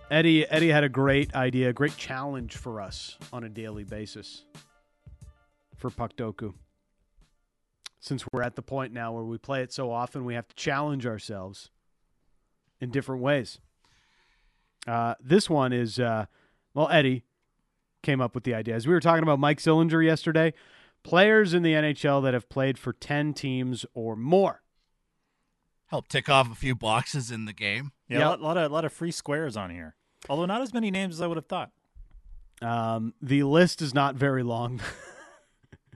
[0.09, 4.45] Eddie Eddie had a great idea, a great challenge for us on a daily basis
[5.77, 6.55] for Puck Doku.
[7.99, 10.55] Since we're at the point now where we play it so often, we have to
[10.55, 11.69] challenge ourselves
[12.79, 13.59] in different ways.
[14.87, 16.25] Uh, this one is, uh,
[16.73, 17.23] well, Eddie
[18.03, 18.75] came up with the idea.
[18.75, 20.53] As we were talking about Mike Sillinger yesterday,
[21.03, 24.61] players in the NHL that have played for 10 teams or more.
[25.87, 27.91] Help tick off a few boxes in the game.
[28.07, 28.39] Yeah, yep.
[28.39, 29.95] a lot, of, a lot of free squares on here.
[30.29, 31.71] Although not as many names as I would have thought.
[32.61, 34.81] Um, the list is not very long.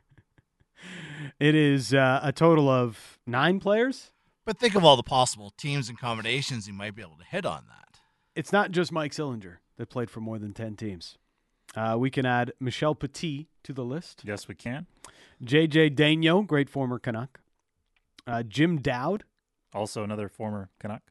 [1.40, 4.12] it is uh, a total of nine players.
[4.50, 7.46] But think of all the possible teams and combinations you might be able to hit
[7.46, 8.00] on that.
[8.36, 11.20] It's not just Mike Sillinger that played for more than 10 teams.
[11.76, 14.24] Uh, we can add Michel Petit to the list.
[14.26, 14.88] Yes, we can.
[15.46, 17.42] JJ Daigneault, great former Canuck.
[18.26, 19.24] Uh, Jim Dowd.
[19.72, 21.04] Also another former Canuck.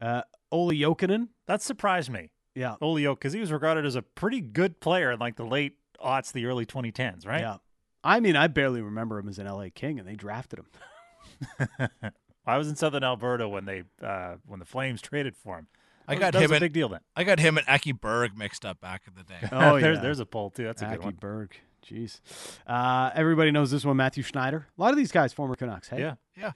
[0.00, 0.22] Uh,
[0.52, 1.30] Olli Jokinen.
[1.46, 2.30] That surprised me.
[2.54, 2.76] Yeah.
[2.80, 6.30] Olli because he was regarded as a pretty good player in like the late aughts,
[6.30, 7.40] the early 2010s, right?
[7.40, 7.56] Yeah.
[8.04, 11.88] I mean, I barely remember him as an LA King, and they drafted him.
[12.46, 15.66] I was in Southern Alberta when they uh, when the Flames traded for him.
[16.08, 16.52] I got that him.
[16.52, 17.00] a big deal then.
[17.16, 19.40] I got him and Aki Berg mixed up back in the day.
[19.52, 20.02] Oh, there's yeah.
[20.02, 20.64] there's a poll too.
[20.64, 21.14] That's a Aki good one.
[21.20, 21.56] Berg.
[21.84, 22.20] Jeez.
[22.66, 23.96] Uh, everybody knows this one.
[23.96, 24.66] Mathieu Schneider.
[24.76, 25.88] A lot of these guys, former Canucks.
[25.88, 26.00] Hey.
[26.00, 26.14] Yeah.
[26.36, 26.52] Yeah.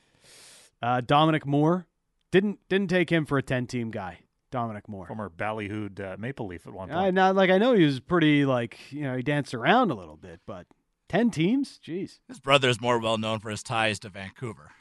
[0.83, 1.87] Uh, Dominic Moore
[2.31, 4.21] didn't didn't take him for a ten team guy.
[4.51, 6.99] Dominic Moore, former ballyhooed uh, Maple Leaf at one point.
[6.99, 9.95] I not like I know he was pretty like you know he danced around a
[9.95, 10.67] little bit, but
[11.09, 12.19] ten teams, jeez.
[12.29, 14.73] His brother is more well known for his ties to Vancouver.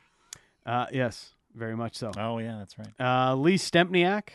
[0.65, 2.12] Uh, yes, very much so.
[2.17, 2.89] Oh yeah, that's right.
[3.00, 4.30] Uh, Lee Stempniak,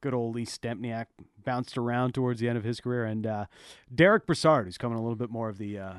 [0.00, 1.06] good old Lee Stempniak,
[1.44, 3.46] bounced around towards the end of his career, and uh,
[3.94, 5.94] Derek Brassard, who's coming a little bit more of the, uh,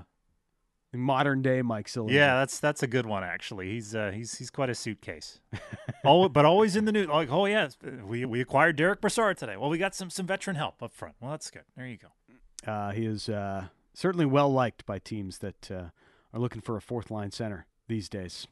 [0.91, 2.11] the modern day Mike Sillinger.
[2.11, 3.69] Yeah, that's that's a good one actually.
[3.69, 5.39] He's uh, he's he's quite a suitcase.
[6.05, 7.07] oh, but always in the news.
[7.07, 7.69] Like, oh yeah,
[8.05, 9.57] we we acquired Derek Brassard today.
[9.57, 11.15] Well, we got some some veteran help up front.
[11.19, 11.63] Well, that's good.
[11.75, 12.71] There you go.
[12.71, 15.89] Uh, he is uh, certainly well liked by teams that uh,
[16.33, 18.47] are looking for a fourth line center these days.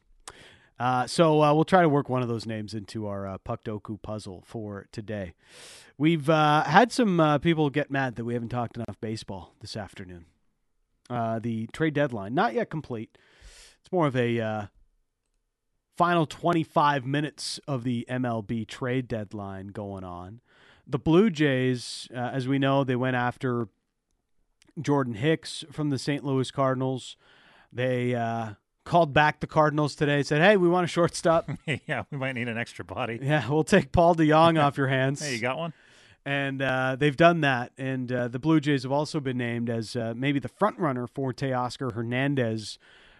[0.78, 4.42] Uh, so uh, we'll try to work one of those names into our uh, puzzle
[4.46, 5.34] for today.
[5.96, 9.76] We've uh, had some uh, people get mad that we haven't talked enough baseball this
[9.76, 10.26] afternoon.
[11.08, 13.16] Uh, the trade deadline not yet complete.
[13.80, 14.68] It's more of a
[15.96, 20.40] final 25 minutes of the MLB trade deadline going on.
[20.86, 23.68] The Blue Jays, as we know, they went after
[24.80, 26.22] Jordan Hicks from the St.
[26.22, 27.16] Louis Cardinals.
[27.72, 28.14] They
[28.86, 30.22] called back the Cardinals today.
[30.22, 31.50] Said, "Hey, we want a shortstop.
[31.86, 33.18] yeah, we might need an extra body.
[33.20, 35.20] Yeah, we'll take Paul DeJong off your hands.
[35.20, 35.74] hey, you got one."
[36.24, 37.72] And uh, they've done that.
[37.78, 41.06] And uh, the Blue Jays have also been named as uh, maybe the front runner
[41.06, 42.78] for Teoscar Hernandez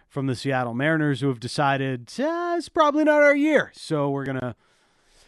[0.09, 3.71] from the Seattle Mariners, who have decided it's probably not our year.
[3.75, 4.55] So we're gonna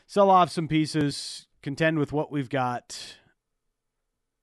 [0.08, 3.18] sell off some pieces, contend with what we've got,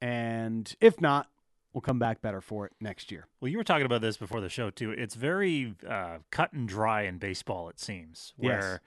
[0.00, 1.28] and if not,
[1.76, 3.26] we'll come back better for it next year.
[3.38, 4.92] Well, you were talking about this before the show too.
[4.92, 7.68] It's very uh, cut and dry in baseball.
[7.68, 8.60] It seems where.
[8.60, 8.80] Yes.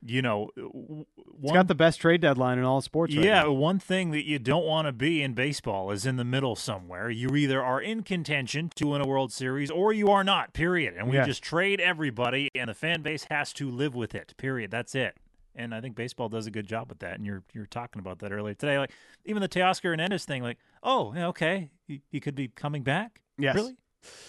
[0.00, 1.06] You know, one,
[1.42, 3.16] it's got the best trade deadline in all sports.
[3.16, 3.50] Right yeah, now.
[3.50, 7.10] one thing that you don't want to be in baseball is in the middle somewhere.
[7.10, 10.52] You either are in contention to win a World Series or you are not.
[10.52, 10.94] Period.
[10.96, 11.24] And we Yeah.
[11.24, 14.34] just trade everybody, and the fan base has to live with it.
[14.36, 14.70] Period.
[14.70, 15.16] That's it.
[15.58, 17.16] And I think baseball does a good job with that.
[17.16, 18.78] And you're you're talking about that earlier today.
[18.78, 18.92] Like
[19.26, 20.42] even the Teoscar Hernandez thing.
[20.42, 23.20] Like, oh, okay, he, he could be coming back.
[23.36, 23.56] Yes.
[23.56, 23.76] Really?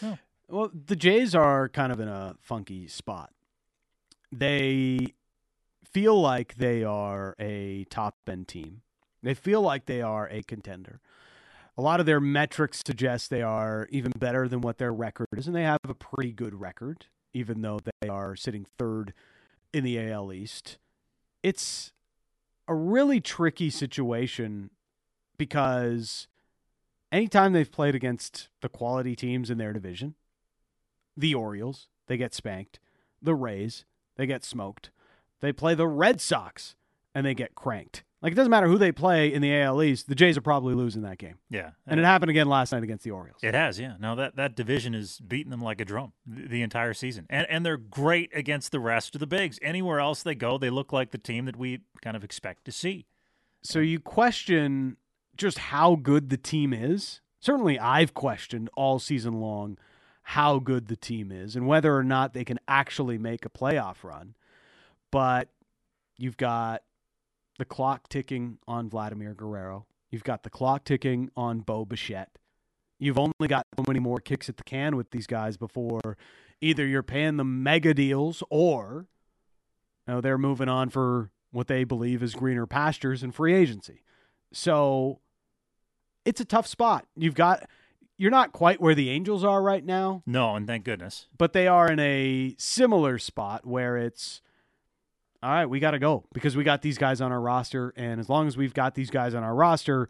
[0.03, 0.17] Oh.
[0.49, 3.29] Well, the Jays are kind of in a funky spot.
[4.31, 5.13] They
[5.83, 8.81] feel like they are a top end team.
[9.21, 10.99] They feel like they are a contender.
[11.77, 15.47] A lot of their metrics suggest they are even better than what their record is,
[15.47, 19.13] and they have a pretty good record, even though they are sitting third
[19.71, 20.77] in the AL East.
[21.41, 21.93] It's
[22.67, 24.69] a really tricky situation
[25.37, 26.27] because
[27.11, 30.15] anytime they've played against the quality teams in their division,
[31.15, 32.79] the Orioles, they get spanked.
[33.21, 34.91] The Rays, they get smoked.
[35.41, 36.75] They play the Red Sox
[37.15, 38.03] and they get cranked.
[38.21, 40.73] Like it doesn't matter who they play in the AL East, the Jays are probably
[40.73, 41.35] losing that game.
[41.49, 41.71] Yeah.
[41.87, 43.39] And it happened again last night against the Orioles.
[43.41, 43.93] It has, yeah.
[43.97, 47.27] Now that, that division is beating them like a drum the, the entire season.
[47.29, 49.57] And and they're great against the rest of the bigs.
[49.61, 52.71] Anywhere else they go, they look like the team that we kind of expect to
[52.71, 53.05] see.
[53.61, 54.97] So you question
[55.37, 57.21] just how good the team is.
[57.39, 59.77] Certainly I've questioned all season long
[60.23, 64.03] how good the team is and whether or not they can actually make a playoff
[64.03, 64.35] run.
[65.09, 65.49] But
[66.17, 66.83] you've got
[67.59, 69.85] the clock ticking on Vladimir Guerrero.
[70.09, 72.31] You've got the clock ticking on Bo Bichette.
[72.97, 76.17] You've only got so many more kicks at the can with these guys before
[76.61, 79.05] either you're paying them mega deals or
[80.07, 84.03] you know, they're moving on for what they believe is greener pastures and free agency.
[84.51, 85.19] So
[86.25, 87.05] it's a tough spot.
[87.15, 87.69] You've got
[88.17, 91.27] you're not quite where the Angels are right now, No, and thank goodness.
[91.37, 94.41] but they are in a similar spot where it's
[95.41, 98.19] all right, we got to go because we got these guys on our roster and
[98.19, 100.09] as long as we've got these guys on our roster,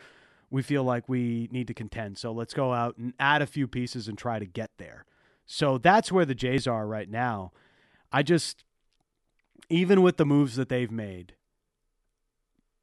[0.50, 2.18] we feel like we need to contend.
[2.18, 5.06] So let's go out and add a few pieces and try to get there.
[5.46, 7.52] So that's where the Jays are right now.
[8.12, 8.64] I just
[9.70, 11.36] even with the moves that they've made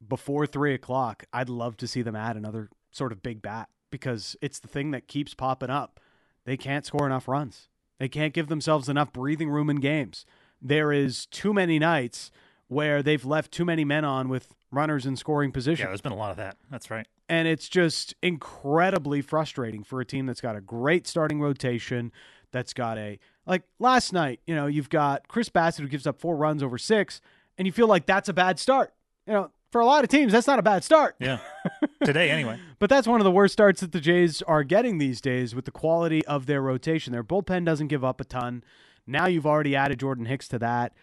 [0.05, 4.35] before three o'clock, I'd love to see them add another sort of big bat because
[4.41, 5.99] it's the thing that keeps popping up.
[6.45, 7.67] They can't score enough runs.
[7.99, 10.25] They can't give themselves enough breathing room in games.
[10.61, 12.31] There is too many nights
[12.67, 15.83] where they've left too many men on with runners in scoring position.
[15.85, 16.57] Yeah, there's been a lot of that.
[16.69, 17.07] That's right.
[17.29, 22.11] And it's just incredibly frustrating for a team that's got a great starting rotation,
[22.51, 26.19] that's got a like last night, you know, you've got Chris Bassitt who gives up
[26.19, 27.21] four runs over six,
[27.57, 28.93] and you feel like that's a bad start.
[29.25, 31.15] You know, for a lot of teams, that's not a bad start.
[31.19, 31.39] Yeah.
[32.03, 32.59] Today, anyway.
[32.79, 35.65] But that's one of the worst starts that the Jays are getting these days with
[35.65, 37.11] the quality of their rotation.
[37.13, 38.63] Their bullpen doesn't give up a ton.
[39.07, 40.93] Now you've already added Jordan Hicks to that.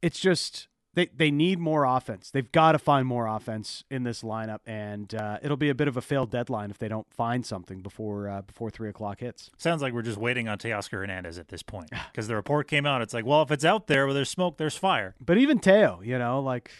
[0.00, 2.30] It's just they they need more offense.
[2.30, 5.88] They've got to find more offense in this lineup, and uh, it'll be a bit
[5.88, 9.50] of a failed deadline if they don't find something before uh, before three o'clock hits.
[9.56, 12.86] Sounds like we're just waiting on Teoscar Hernandez at this point because the report came
[12.86, 13.02] out.
[13.02, 15.14] It's like, well, if it's out there where there's smoke, there's fire.
[15.20, 16.70] But even Teo, you know, like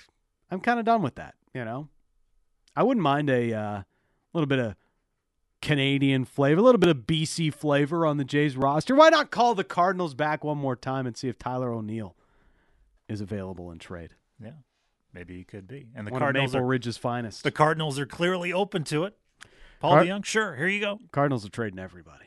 [0.50, 1.35] I'm kind of done with that.
[1.54, 1.88] You know,
[2.74, 3.83] I wouldn't mind a uh,
[4.33, 4.74] little bit of
[5.62, 8.94] Canadian flavor, a little bit of BC flavor on the Jays roster.
[8.94, 12.16] Why not call the Cardinals back one more time and see if Tyler O'Neill
[13.09, 14.14] is available in trade?
[14.42, 14.53] Yeah,
[15.12, 15.88] maybe he could be.
[15.94, 17.42] And the one Cardinals Maple are Ridge's finest.
[17.42, 19.16] the Cardinals are clearly open to it.
[19.81, 20.99] Paul Car- DeJong, sure, here you go.
[21.12, 22.27] Cardinals are trading everybody.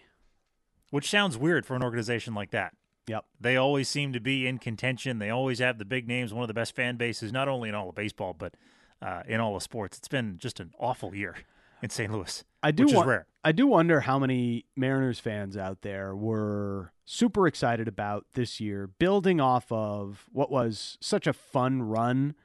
[0.92, 2.76] Which sounds weird for an organization like that.
[3.08, 3.26] Yep.
[3.40, 5.20] They always seem to be in contention.
[5.20, 7.76] They always have the big names, one of the best fan bases, not only in
[7.76, 8.54] all of baseball, but
[9.02, 9.98] uh, in all of sports.
[9.98, 11.36] It's been just an awful year
[11.84, 12.12] in St.
[12.12, 13.28] Louis, I do which wa- is rare.
[13.44, 18.88] I do wonder how many Mariners fans out there were super excited about this year,
[18.88, 22.36] building off of what was such a fun run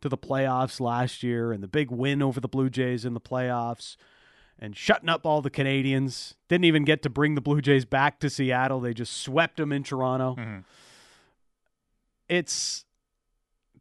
[0.00, 3.20] to the playoffs last year and the big win over the Blue Jays in the
[3.20, 3.96] playoffs
[4.58, 6.36] and shutting up all the Canadians.
[6.48, 8.78] Didn't even get to bring the Blue Jays back to Seattle.
[8.80, 10.36] They just swept them in Toronto.
[10.36, 10.64] Mhm.
[12.28, 12.84] It's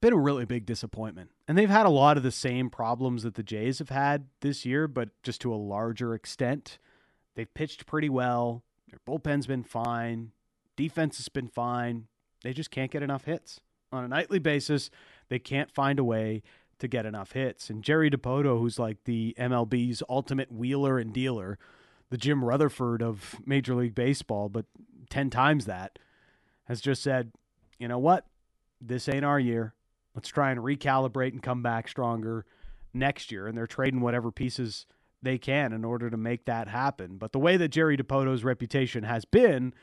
[0.03, 1.31] been a really big disappointment.
[1.47, 4.65] And they've had a lot of the same problems that the Jays have had this
[4.65, 6.77] year, but just to a larger extent.
[7.35, 8.65] They've pitched pretty well.
[8.89, 10.33] Their bullpen's been fine.
[10.75, 12.07] Defense has been fine.
[12.43, 13.61] They just can't get enough hits.
[13.93, 14.89] On a nightly basis,
[15.29, 16.43] they can't find a way
[16.79, 17.69] to get enough hits.
[17.69, 21.57] And Jerry Dipoto, who's like the MLB's ultimate wheeler and dealer,
[22.09, 24.65] the Jim Rutherford of Major League Baseball, but
[25.09, 25.97] 10 times that,
[26.65, 27.31] has just said,
[27.79, 28.25] you know what?
[28.81, 29.73] This ain't our year.
[30.15, 32.45] Let's try and recalibrate and come back stronger
[32.93, 33.47] next year.
[33.47, 34.85] And they're trading whatever pieces
[35.21, 37.17] they can in order to make that happen.
[37.17, 39.73] But the way that Jerry Dipoto's reputation has been,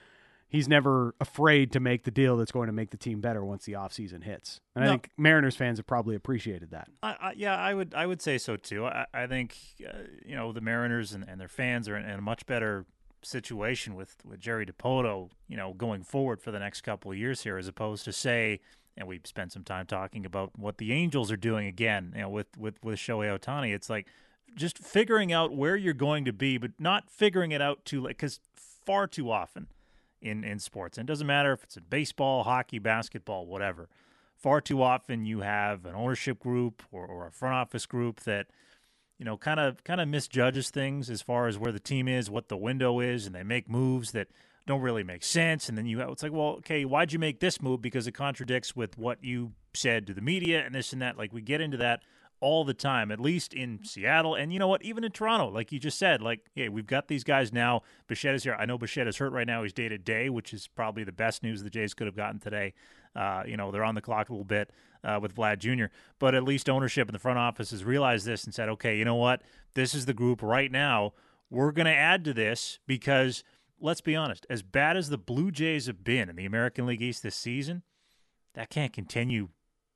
[0.49, 3.65] he's never afraid to make the deal that's going to make the team better once
[3.65, 4.61] the offseason hits.
[4.75, 6.89] And I think Mariners fans have probably appreciated that.
[7.03, 8.87] I, I, yeah, I would I would say so too.
[8.87, 9.57] I, I think
[9.89, 12.85] uh, you know the Mariners and, and their fans are in, in a much better
[13.23, 17.43] situation with with Jerry Dipoto, you know, going forward for the next couple of years
[17.43, 18.61] here, as opposed to say,
[18.97, 22.29] and we spent some time talking about what the Angels are doing again, you know,
[22.29, 23.75] with with with Shohei Ohtani.
[23.75, 24.07] It's like
[24.55, 28.17] just figuring out where you're going to be, but not figuring it out too late,
[28.17, 29.69] because far too often
[30.21, 33.89] in in sports, and it doesn't matter if it's in baseball, hockey, basketball, whatever
[34.41, 38.47] far too often you have an ownership group or, or a front office group that
[39.19, 42.31] you know kind of kind of misjudges things as far as where the team is
[42.31, 44.29] what the window is and they make moves that
[44.67, 45.69] don't really make sense.
[45.69, 47.83] And then you it's like well okay why'd you make this move?
[47.83, 51.17] Because it contradicts with what you said to the media and this and that.
[51.19, 52.03] Like we get into that
[52.43, 55.71] all the time at least in seattle and you know what even in toronto like
[55.71, 57.83] you just said like hey we've got these guys now.
[58.07, 58.57] Bichette is here.
[58.59, 59.63] I know bichette is hurt right now.
[59.63, 62.41] He's day to day which is probably the best news the jays could have gotten
[62.41, 62.75] today.
[63.15, 64.71] Uh, you know, they're on the clock a little bit
[65.03, 65.87] uh, with Vlad Jr.,
[66.19, 69.05] but at least ownership in the front office has realized this and said, okay, you
[69.05, 69.43] know what?
[69.75, 71.13] This is the group right now.
[71.51, 73.43] We're going to add to this because
[73.81, 77.03] let's be honest, as bad as the Blue Jays have been in the American League
[77.03, 77.83] East this season,
[78.55, 79.49] that can't continue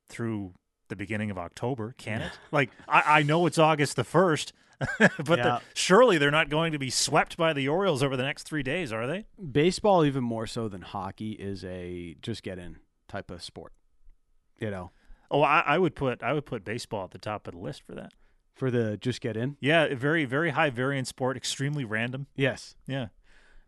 [0.07, 0.53] through
[0.87, 2.31] the beginning of October, can it?
[2.51, 4.51] like, I, I know it's August the 1st.
[4.99, 5.43] but Yeah.
[5.43, 8.61] the, surely they're not going to be swept by the Orioles over the next three
[8.63, 9.25] days, are they?
[9.51, 12.77] Baseball, even more so than hockey, is a just get in
[13.07, 13.71] type of sport.
[14.59, 14.91] You know,
[15.31, 17.81] Oh, I, I would put I would put baseball at the top of the list
[17.83, 18.11] for that.
[18.53, 19.55] for the just get in.
[19.61, 22.27] Yeah, very very high variance sport, extremely random.
[22.35, 23.07] Yes, Yeah,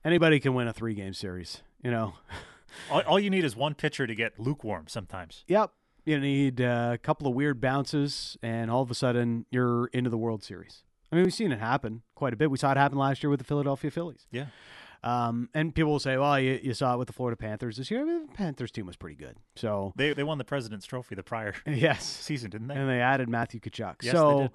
[0.08, 1.62] anybody can win a three game series.
[1.84, 2.14] You know.
[2.92, 4.86] all, all you need is one pitcher to get lukewarm.
[4.88, 5.44] Sometimes.
[5.48, 5.72] Yep.
[6.06, 10.10] You need uh, a couple of weird bounces, and all of a sudden you're into
[10.10, 10.84] the World Series.
[11.12, 12.50] I mean, we've seen it happen quite a bit.
[12.50, 14.26] We saw it happen last year with the Philadelphia Phillies.
[14.32, 14.46] Yeah.
[15.04, 17.92] Um, and people will say, well, you, you saw it with the Florida Panthers this
[17.92, 18.02] year.
[18.02, 19.38] I mean, the Panthers team was pretty good.
[19.56, 22.06] So, They they won the President's Trophy the prior yes.
[22.06, 22.76] season, didn't they?
[22.76, 23.96] And they added Matthew Tkachuk.
[24.02, 24.52] Yes, they so, did.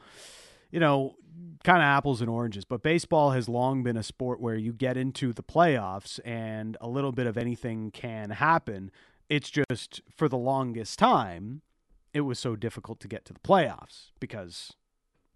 [0.72, 1.14] You know,
[1.62, 2.64] kind of apples and oranges.
[2.64, 6.88] But baseball has long been a sport where you get into the playoffs and a
[6.88, 8.90] little bit of anything can happen.
[9.28, 11.62] It's just for the longest time,
[12.12, 14.72] it was so difficult to get to the playoffs because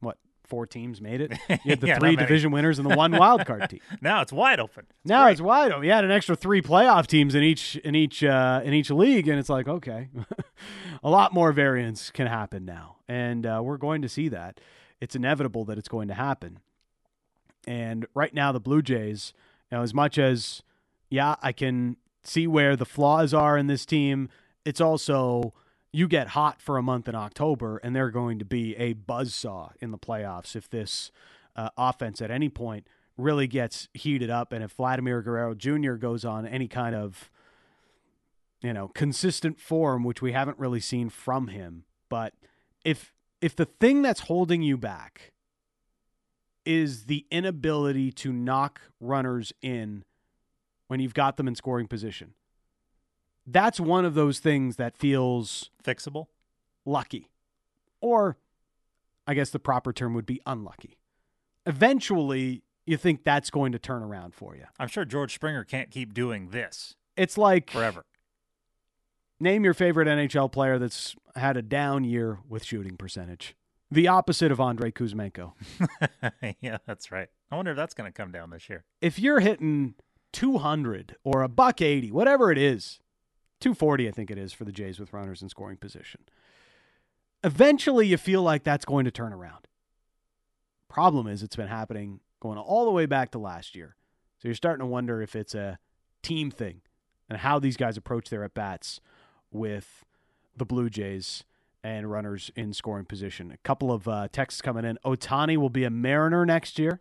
[0.01, 1.32] what four teams made it.
[1.64, 3.80] You had the Yeah, three division winners and the one wild card team.
[4.01, 4.87] Now it's wide open.
[5.05, 5.84] now it's wide open.
[5.84, 9.28] You had an extra three playoff teams in each in each uh, in each league,
[9.28, 10.09] and it's like okay,
[11.03, 14.61] a lot more variance can happen now, and uh, we're going to see that.
[15.01, 16.61] It's inevitable that it's going to happen.
[17.66, 19.32] And right now, the Blue Jays,
[19.70, 20.62] you know, as much as
[21.11, 24.28] yeah, I can see where the flaws are in this team.
[24.64, 25.55] It's also
[25.92, 29.70] you get hot for a month in October, and they're going to be a buzzsaw
[29.80, 31.11] in the playoffs if this
[31.55, 32.86] uh, offense at any point
[33.16, 35.94] really gets heated up, and if Vladimir Guerrero Jr.
[35.94, 37.30] goes on any kind of
[38.62, 42.34] you know consistent form, which we haven't really seen from him, but
[42.84, 45.32] if if the thing that's holding you back
[46.64, 50.05] is the inability to knock runners in
[50.89, 52.34] when you've got them in scoring position.
[53.47, 56.26] That's one of those things that feels Fixable.
[56.84, 57.30] lucky.
[58.01, 58.37] Or
[59.26, 60.99] I guess the proper term would be unlucky.
[61.64, 64.64] Eventually, you think that's going to turn around for you.
[64.78, 68.05] I'm sure George Springer can't keep doing this It's like forever.
[69.41, 73.55] Name your favorite NHL player that's had a down year with shooting percentage.
[73.91, 75.53] The opposite of Andrei Kuzmenko.
[76.61, 77.28] yeah, that's right.
[77.51, 78.84] I wonder if that's going to come down this year.
[79.01, 79.95] if you're hitting
[80.32, 83.01] 200 or a buck 80, whatever it is,
[83.61, 86.22] 240 I think it is for the Jays with runners in scoring position.
[87.45, 89.68] Eventually you feel like that's going to turn around.
[90.89, 93.97] Problem is it's been happening going all the way back to last year.
[94.39, 95.78] So you're starting to wonder if it's a
[96.22, 96.80] team thing
[97.28, 99.01] and how these guys approach their at bats
[99.51, 100.05] with
[100.57, 101.44] the Blue Jays
[101.82, 103.51] and runners in scoring position.
[103.53, 104.99] A couple of uh, texts coming in.
[105.05, 107.01] Ohtani will be a Mariner next year.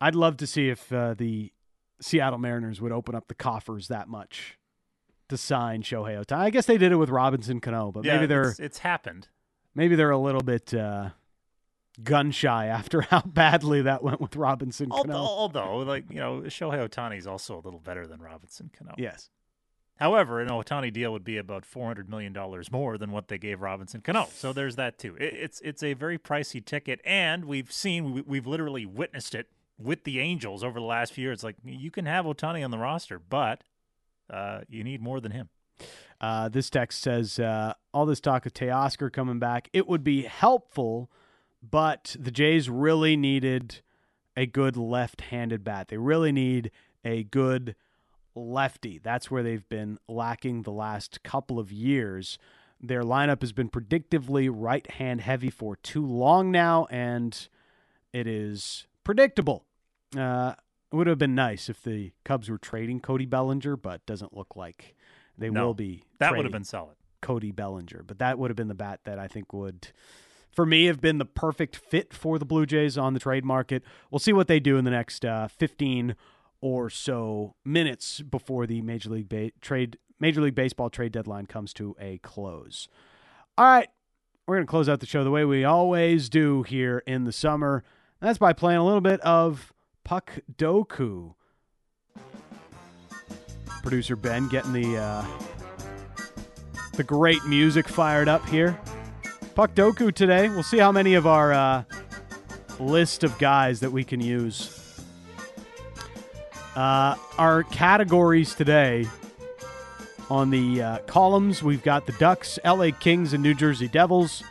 [0.00, 1.52] I'd love to see if uh, the
[2.00, 4.58] Seattle Mariners would open up the coffers that much
[5.28, 6.38] to sign Shohei Ohtani.
[6.38, 9.28] I guess they did it with Robinson Cano, but yeah, maybe they're it's, it's happened.
[9.74, 11.10] maybe they're a little bit uh,
[12.02, 15.24] gun shy after how badly that went with Robinson Although, Cano.
[15.24, 18.94] although, like you know, Shohei Ohtani is also a little better than Robinson Cano.
[18.98, 19.30] Yes.
[19.96, 23.38] However, an Ohtani deal would be about four hundred million dollars more than what they
[23.38, 24.28] gave Robinson Cano.
[24.32, 25.14] So there's that too.
[25.16, 29.48] It, it's it's a very pricey ticket, and we've seen we, we've literally witnessed it
[29.78, 31.44] with the Angels over the last few years.
[31.44, 33.62] Like you can have Ohtani on the roster, but
[34.28, 35.50] uh, you need more than him.
[36.20, 40.22] Uh, this text says uh, all this talk of Teoscar coming back, it would be
[40.22, 41.10] helpful,
[41.68, 43.80] but the Jays really needed
[44.36, 45.88] a good left-handed bat.
[45.88, 46.70] They really need
[47.04, 47.74] a good
[48.34, 48.98] lefty.
[48.98, 52.38] That's where they've been lacking the last couple of years.
[52.80, 57.48] Their lineup has been predictively right-hand heavy for too long now, and
[58.12, 59.64] it is predictable.
[60.16, 60.54] Uh,
[60.92, 64.56] it would have been nice if the Cubs were trading Cody Bellinger, but doesn't look
[64.56, 64.94] like
[65.38, 66.02] they No, will be.
[66.18, 66.96] That would have been solid.
[67.20, 69.88] Cody Bellinger, but that would have been the bat that I think would,
[70.50, 73.84] for me, have been the perfect fit for the Blue Jays on the trade market.
[74.10, 76.16] We'll see what they do in the next uh, 15
[76.62, 81.74] or so minutes before the Major League ba- trade Major League Baseball trade deadline comes
[81.74, 82.88] to a close.
[83.58, 83.88] All right,
[84.46, 87.32] we're going to close out the show the way we always do here in the
[87.32, 87.84] summer.
[88.20, 89.72] And that's by playing a little bit of
[90.04, 91.34] Puck Doku.
[93.82, 95.24] Producer Ben getting the uh,
[96.92, 98.78] the great music fired up here.
[99.56, 100.48] Puck Doku today.
[100.48, 101.82] We'll see how many of our uh,
[102.78, 104.81] list of guys that we can use.
[106.76, 109.06] Uh, our categories today
[110.30, 114.42] on the uh, columns we've got the Ducks, LA Kings, and New Jersey Devils.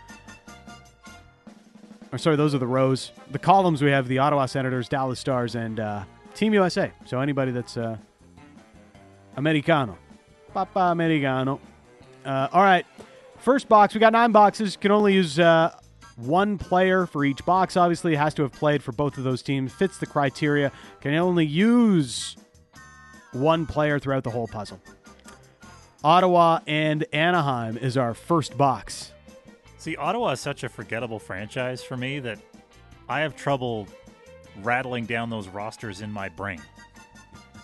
[2.11, 3.11] Or sorry, those are the rows.
[3.31, 6.03] The columns we have the Ottawa Senators, Dallas Stars, and uh,
[6.35, 6.91] Team USA.
[7.05, 7.97] So anybody that's uh,
[9.37, 9.97] Americano,
[10.53, 11.59] Papa Americano.
[12.23, 12.85] Uh, all right,
[13.37, 13.95] first box.
[13.95, 14.77] We got nine boxes.
[14.77, 15.75] Can only use uh,
[16.17, 17.77] one player for each box.
[17.77, 19.71] Obviously, has to have played for both of those teams.
[19.73, 20.71] Fits the criteria.
[20.99, 22.35] Can only use
[23.33, 24.79] one player throughout the whole puzzle.
[26.03, 29.11] Ottawa and Anaheim is our first box.
[29.77, 32.39] See, Ottawa is such a forgettable franchise for me that
[33.07, 33.87] I have trouble
[34.61, 36.61] rattling down those rosters in my brain.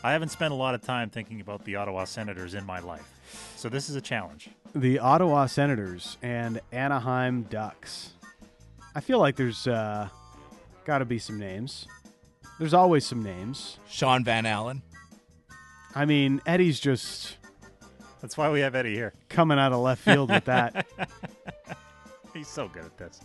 [0.03, 3.11] I haven't spent a lot of time thinking about the Ottawa Senators in my life.
[3.55, 4.49] So this is a challenge.
[4.73, 8.13] The Ottawa Senators and Anaheim Ducks.
[8.97, 10.09] I feel like there's uh,
[10.83, 11.87] got to be some names.
[12.57, 13.77] There's always some names.
[13.87, 14.81] Shaun Van Allen.
[15.93, 17.37] I mean, Eddie's just
[18.21, 19.13] That's why we have Eddie here.
[19.29, 20.87] coming out of left field with that.
[22.33, 23.21] He's so good at this.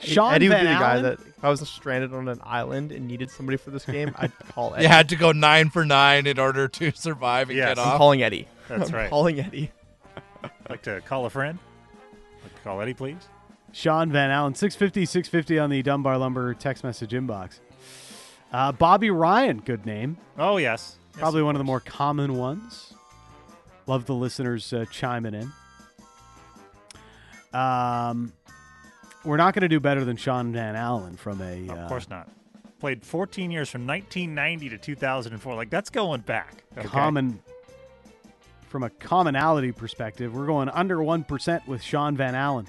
[0.00, 1.02] Sean Eddie would Van be the guy Allen?
[1.02, 4.32] that if I was stranded on an island and needed somebody for this game, I'd
[4.54, 4.82] call Eddie.
[4.84, 7.76] You had to go nine for nine in order to survive and Yes.
[7.76, 7.98] get I'm off.
[7.98, 8.48] calling Eddie.
[8.68, 9.10] That's I'm right.
[9.10, 9.70] calling Eddie.
[10.70, 11.58] Like to call a friend?
[12.42, 13.28] Like to call Eddie, please?
[13.74, 17.58] Shaun Van Allen, 650, 650 on the Dunbar Lumber text message inbox.
[18.52, 20.16] Uh, Bobby Ryan, good name.
[20.38, 20.96] Oh, yes.
[21.12, 22.94] Yes, Probably of one of the more common ones.
[23.88, 25.52] Love the listeners uh, chiming in.
[27.52, 28.32] Um,
[29.24, 31.68] we're not going to do better than Shaun Van Allen from a.
[31.68, 32.28] Of uh, course not.
[32.78, 35.54] Played 14 years from 1990 to 2004.
[35.56, 36.62] Like, that's going back.
[36.78, 36.86] okay?
[36.86, 37.40] common
[38.68, 42.66] from a commonality perspective we're going under 1% with shaun van allen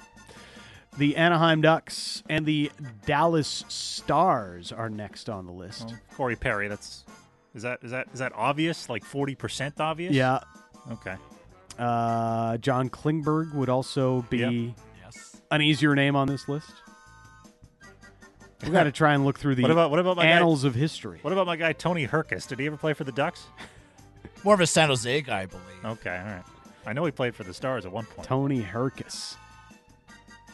[0.98, 2.72] the anaheim ducks and the
[3.06, 7.04] dallas stars are next on the list Well, Corey Perry, that's.
[7.54, 8.90] Is that is that is that obvious?
[8.90, 10.14] Like 40% obvious?
[10.14, 10.40] yeah
[10.92, 11.16] Okay.
[11.80, 14.72] uh, john klingberg would also be Yeah.
[15.06, 15.42] Yes.
[15.52, 16.72] an easier name on this list
[18.64, 20.64] we got to try and look through the What about what about my guy, annals
[20.64, 22.48] of history What about my guy Tony Hrkac?
[22.48, 23.48] Did he ever play for the Ducks?
[24.44, 25.64] More of a San Jose guy, I believe.
[26.00, 26.44] Okay, all right.
[26.86, 28.28] I know he played for the Stars at one point.
[28.28, 29.38] tony hrkac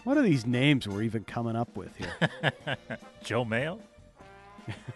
[0.04, 2.14] what are these names we're even coming up with here
[3.24, 3.80] Joe Mayo.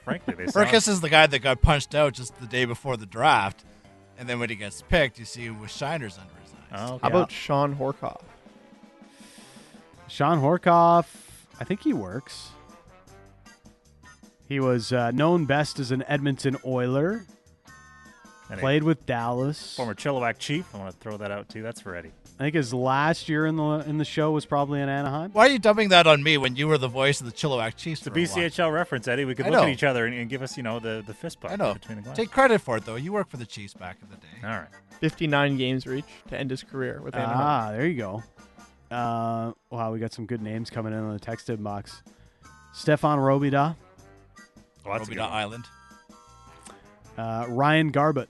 [0.04, 2.98] Frankly, they sound, Burkus is the guy that got punched out just the day before
[2.98, 3.66] the draft,
[4.18, 6.90] and then when he gets picked, you see with shiners under his eyes.
[6.90, 7.00] Oh, okay.
[7.02, 8.22] How about Shawn Horcoff?
[10.08, 11.06] Shawn Horcoff,
[11.60, 12.50] I think he works.
[14.48, 17.26] He was uh, known best as an Edmonton Oiler.
[18.50, 19.76] And a Played with Dallas.
[19.76, 20.68] former Chilliwack Chief.
[20.76, 21.64] I want to throw that out too.
[21.64, 22.12] That's for Eddie.
[22.38, 25.32] I think his last year in the in the show was probably in Anaheim.
[25.32, 27.78] Why are you dumping that on me when you were the voice of the Chilliwack
[27.78, 28.02] Chiefs?
[28.02, 28.50] It's a for a while?
[28.50, 29.24] BCHL reference, Eddie.
[29.24, 31.14] We could I look at each other and, and give us, you know, the, the
[31.14, 31.74] fist bump I know.
[31.74, 32.22] between the glasses.
[32.26, 32.96] Take credit for it though.
[32.96, 34.28] You worked for the Chiefs back in the day.
[34.44, 34.68] All right.
[35.00, 37.38] 59 games reached to end his career with Anaheim.
[37.38, 38.24] Ah, there you go.
[38.92, 42.02] Uh, wow, we got some good names coming in on the text inbox.
[42.74, 43.76] Stéphane Robidas,
[44.86, 45.32] Well, that's a good Robidas.
[45.32, 45.66] Island.
[47.18, 48.28] uh, Ryan Garbutt.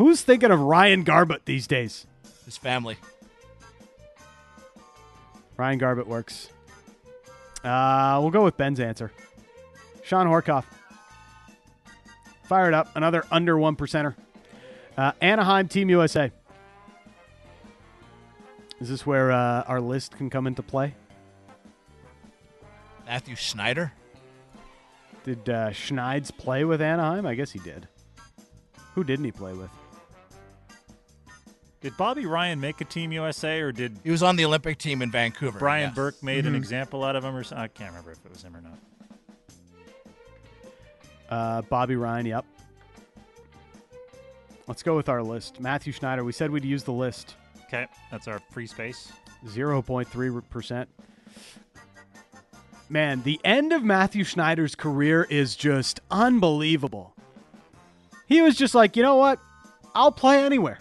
[0.00, 2.06] Who's thinking of Ryan Garbutt these days?
[2.46, 2.96] His family.
[5.58, 6.48] Ryan Garbutt works.
[7.62, 9.12] Uh, we'll go with Ben's answer.
[10.02, 10.64] Shawn Horcoff.
[12.44, 12.88] Fired up.
[12.96, 14.14] Another under one percenter.
[14.96, 16.32] Uh, Anaheim Team USA.
[18.80, 20.94] Is this where uh, our list can come into play?
[23.04, 23.92] Mathieu Schneider.
[25.24, 27.26] Did uh, Schneids play with Anaheim?
[27.26, 27.86] I guess he did.
[28.94, 29.68] Who didn't he play with?
[31.80, 35.00] Did Bobby Ryan make a Team USA or did He was on the Olympic team
[35.00, 35.58] in Vancouver.
[35.58, 35.94] Brian yes.
[35.94, 36.48] Burke made Mm-hmm.
[36.48, 37.64] an example out of him or something?
[37.64, 38.78] I can't remember if it was him or not.
[41.30, 42.44] Uh, Bobby Ryan, yep.
[44.66, 45.58] Let's go with our list.
[45.60, 46.22] Mathieu Schneider.
[46.22, 47.34] We said we'd use the list.
[47.66, 49.10] Okay, that's our free space.
[49.46, 50.86] 0.3%.
[52.88, 57.14] Man, the end of Mathieu Schneider's career is just unbelievable.
[58.26, 59.38] He was just like, you know what?
[59.94, 60.78] I'll play anywhere.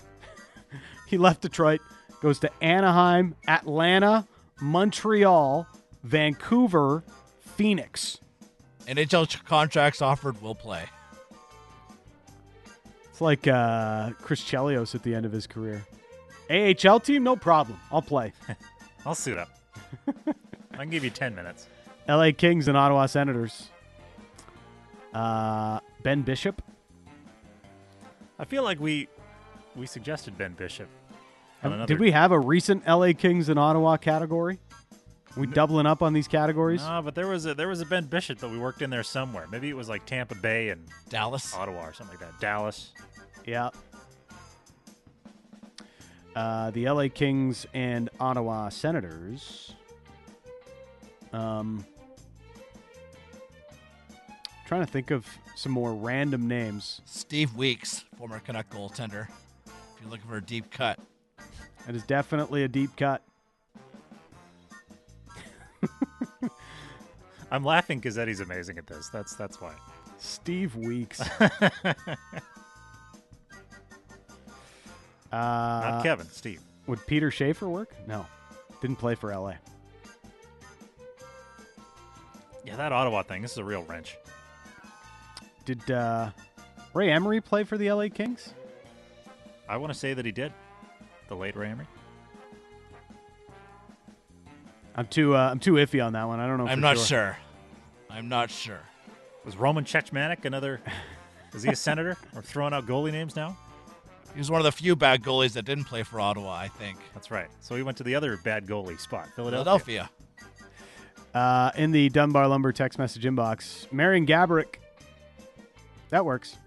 [1.10, 1.82] He left Detroit,
[2.22, 4.28] goes to Anaheim, Atlanta,
[4.62, 5.68] Montreal,
[6.04, 7.04] Vancouver,
[7.40, 8.20] Phoenix.
[8.88, 10.84] NHL ch- contracts offered will play.
[13.10, 15.86] It's like uh, Chris Chelios at the end of his career.
[16.50, 17.80] AHL team, no problem.
[17.92, 18.34] I'll play.
[19.06, 19.50] I'll suit up.
[20.08, 21.68] I can give you 10 minutes.
[22.08, 23.70] LA Kings and Ottawa Senators.
[25.14, 26.62] Uh, ben Bishop.
[28.38, 29.08] I feel like we
[29.76, 30.88] we suggested Ben Bishop.
[31.64, 34.60] on another- Did we have a recent LA Kings and Ottawa category?
[35.38, 36.82] We doubling up on these categories?
[36.82, 39.04] No, but there was a there was a Ben Bishop that we worked in there
[39.04, 39.46] somewhere.
[39.52, 41.54] Maybe it was like Tampa Bay and Dallas.
[41.56, 42.40] Ottawa or something like that.
[42.42, 42.92] Dallas.
[43.46, 43.70] Yeah.
[46.36, 49.74] Uh, the LA Kings and Ottawa Senators.
[51.32, 51.86] Um,
[54.66, 57.02] trying to think of some more random names.
[57.06, 59.28] Steve Weeks, former Canuck goaltender.
[60.00, 60.98] If you're looking for a deep cut,
[61.86, 63.22] That is definitely a deep cut.
[67.52, 69.10] I'm laughing because Eddie's amazing at this.
[69.10, 69.74] That's that's why.
[70.18, 71.22] Steve Weeks.
[75.32, 76.60] Uh, Not Kevin, Steve.
[76.88, 77.94] Would Peter Schaefer work?
[78.08, 78.26] No,
[78.82, 79.54] didn't play for LA.
[82.66, 83.44] Yeah, that Ottawa thing.
[83.44, 84.18] This is a real wrench.
[85.66, 86.32] Did uh,
[86.96, 88.56] Ray Emery play for the LA Kings?
[89.70, 90.52] I want to say that he did.
[91.28, 91.86] The late Ray Emery.
[94.96, 96.40] I'm too uh, I'm too iffy on that one.
[96.40, 96.68] I don't know.
[96.68, 97.06] I'm for not sure.
[97.06, 97.38] sure.
[98.10, 98.82] I'm not sure.
[99.46, 100.82] Was Roman Cechmanek another?
[101.54, 102.18] is he a senator?
[102.36, 103.56] Or throwing out goalie names now?
[104.34, 106.98] He was one of the few bad goalies that didn't play for Ottawa, I think.
[107.14, 107.48] That's right.
[107.62, 109.64] So he went to the other bad goalie spot, Philadelphia.
[109.64, 110.10] Philadelphia.
[111.34, 114.76] Uh, in the Dunbar Lumber text message inbox, Marian Gaborik.
[116.10, 116.58] That works.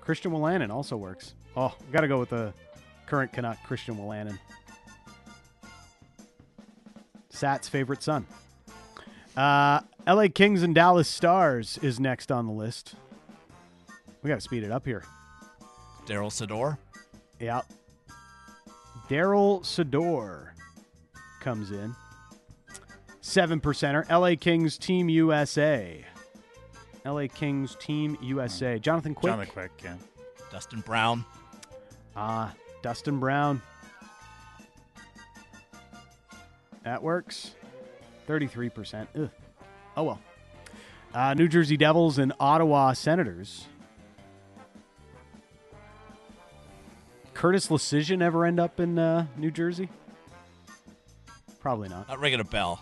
[0.00, 1.34] Christian Wolanin also works.
[1.56, 2.52] Oh, got to go with the
[3.06, 4.38] current Canuck, Christian Wolanin.
[7.30, 8.26] Sat's favorite son.
[9.36, 12.94] Uh, LA Kings and Dallas Stars is next on the list.
[14.22, 15.04] We got to speed it up here.
[16.06, 16.76] Darryl Sydor.
[17.38, 17.62] Yeah.
[19.08, 20.50] Darryl Sydor
[21.40, 21.94] comes in.
[23.20, 24.08] Seven percenter.
[24.10, 26.04] LA Kings Team USA.
[27.04, 28.78] LA Kings Team USA.
[28.78, 29.32] Jonathan Quick.
[29.32, 29.96] Jonathan Quick, yeah.
[30.50, 31.24] Dustin Brown.
[32.16, 33.62] Ah, Dustin Brown.
[36.82, 37.52] That works.
[38.26, 39.06] 33%.
[39.16, 39.30] Ugh.
[39.96, 40.20] Oh, well.
[41.12, 43.66] Uh, New Jersey Devils and Ottawa Senators.
[47.34, 49.88] Curtis Lecision ever end up in uh, New Jersey?
[51.58, 52.08] Probably not.
[52.08, 52.80] Not ringing a bell.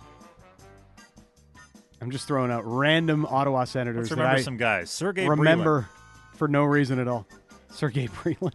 [2.09, 4.91] I'm just throwing out random Ottawa Senators Let's that remember I some guys.
[4.91, 5.91] Sergey remember
[6.37, 7.27] for no reason at all.
[7.71, 8.55] Sergey Brylin.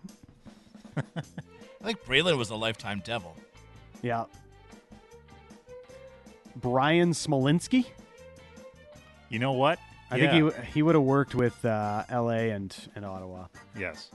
[0.98, 3.38] I think Brylin was a lifetime devil.
[4.02, 4.24] Yeah.
[6.56, 7.86] Bryan Smolinski.
[9.30, 9.78] You know what?
[10.10, 10.32] I Yeah.
[10.32, 12.50] think he he would have worked with uh, L.A.
[12.50, 13.46] and and Ottawa.
[13.78, 14.10] Yes.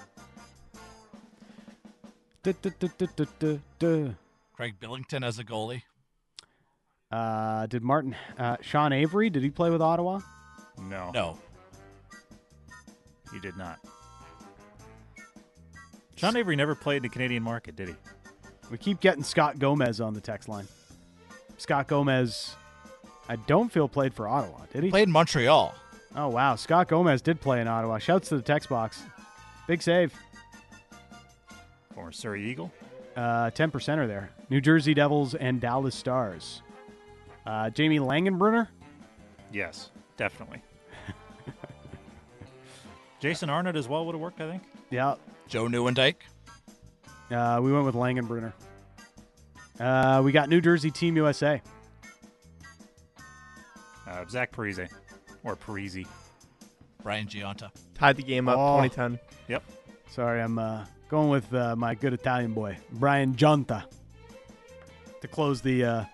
[2.43, 4.09] Duh, duh, duh.
[4.53, 5.82] Craig Billington as a goalie.
[7.11, 9.30] Uh, did Martin uh, Sean Avery?
[9.30, 10.20] Did he play with Ottawa?
[10.80, 11.11] No.
[11.12, 11.38] No.
[13.32, 13.78] He did not.
[16.16, 17.94] John Avery never played in the Canadian market, did he?
[18.70, 20.66] We keep getting Scott Gomez on the text line.
[21.59, 22.56] Scott Gomez,
[23.28, 24.59] I don't feel played for Ottawa.
[24.72, 24.90] Did he?
[24.90, 25.74] Played in Montreal.
[26.16, 27.98] Oh wow, Scott Gomez did play in Ottawa.
[27.98, 29.02] Shouts to the text box.
[29.66, 30.12] Big save.
[31.94, 32.72] Former Surrey Eagle.
[33.16, 34.30] Uh, 10 percenter there.
[34.50, 36.62] New Jersey Devils and Dallas Stars.
[37.49, 38.68] Uh, Jamie Langenbrunner.
[39.51, 40.61] Yes, definitely.
[43.20, 44.62] Jason Arnott as well would have worked, I think.
[44.90, 45.14] Yeah,
[45.49, 46.16] Joe Nieuwendyk.
[47.30, 48.53] uh, we went with Langenbrunner.
[49.80, 51.62] Uh, we got New Jersey Team USA.
[54.07, 54.90] Uh, Zach Parise.
[55.44, 56.07] Or Parisi.
[57.03, 57.70] Brian Gionta.
[57.94, 58.82] Tied the game up Oh.
[58.82, 59.18] 2010.
[59.49, 59.62] Yep.
[60.11, 63.84] Sorry, I'm uh, going with uh, my good Italian boy, Brian Gionta,
[65.22, 66.05] to close the uh,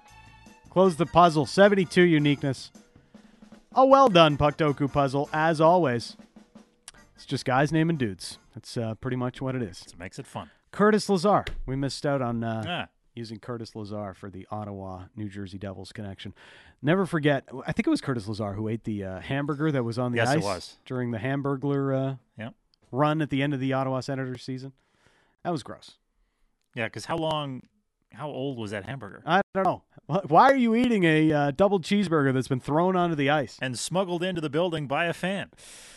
[0.74, 1.46] close the puzzle.
[1.46, 2.70] 72 uniqueness.
[3.76, 6.16] A well done Puckdoku puzzle, as always.
[7.14, 8.38] It's just guys naming dudes.
[8.54, 9.82] That's uh, pretty much what it is.
[9.86, 10.50] It makes it fun.
[10.72, 11.44] Curtis Lazar.
[11.66, 15.92] We missed out on uh, Ah, using Curtis Lazar for the Ottawa New Jersey Devils
[15.92, 16.34] connection.
[16.82, 19.98] Never forget, I think it was Curtis Lazar who ate the uh, hamburger that was
[19.98, 20.76] on the Yes, it ice was.
[20.84, 22.50] during the Hamburglar uh,
[22.90, 24.72] run at the end of the Ottawa Senators season.
[25.44, 25.92] That was gross.
[26.74, 27.62] yeah, because how long,
[28.12, 29.22] how old was that hamburger?
[29.24, 29.82] I don't know.
[30.06, 33.58] Wh- Why are you eating a uh, double cheeseburger that's been thrown onto the ice?
[33.62, 35.50] And smuggled into the building by a fan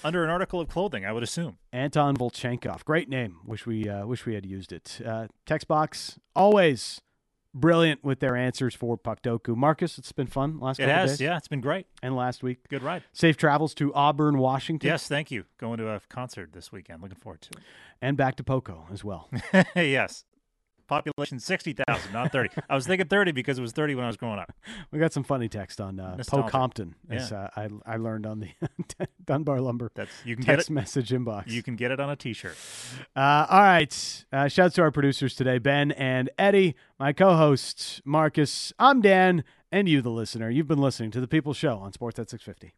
[0.03, 1.57] under an article of clothing, I would assume.
[1.73, 2.83] Anton Volchenkov.
[2.85, 3.37] Great name.
[3.45, 4.99] Wish we uh, wish we had used it.
[5.05, 7.01] Uh, text box always
[7.53, 9.55] brilliant with their answers for Puckdoku.
[9.55, 11.87] Marcus, it's been fun last It has, days yeah, it's been great.
[12.03, 12.59] and last week.
[12.69, 13.03] Good ride.
[13.13, 15.45] Safe travels to Auburn, Washington, Yes, thank you.
[15.57, 17.01] Going to a concert this weekend.
[17.01, 17.63] Looking forward to it.
[17.99, 19.27] and back to Poco as well.
[19.75, 20.23] yes.
[20.87, 22.49] Population 60,000, not 30.
[22.69, 24.53] I was thinking 30 because it was 30 when I was growing up.
[24.91, 26.43] We got some funny text on uh, Poe.
[26.43, 28.49] Compton, as uh, I I learned on the
[29.25, 30.73] Dunbar Lumber That's you can get text it.
[30.73, 31.47] message inbox.
[31.47, 32.55] You can get it on a T-shirt.
[33.15, 34.25] Uh, all right.
[34.31, 38.71] Uh, shouts to our producers today, Ben and Eddie, my co hosts, Marcus.
[38.79, 40.49] I'm Dan, and you, the listener.
[40.49, 42.73] You've been listening to The People Show on Sports at 650.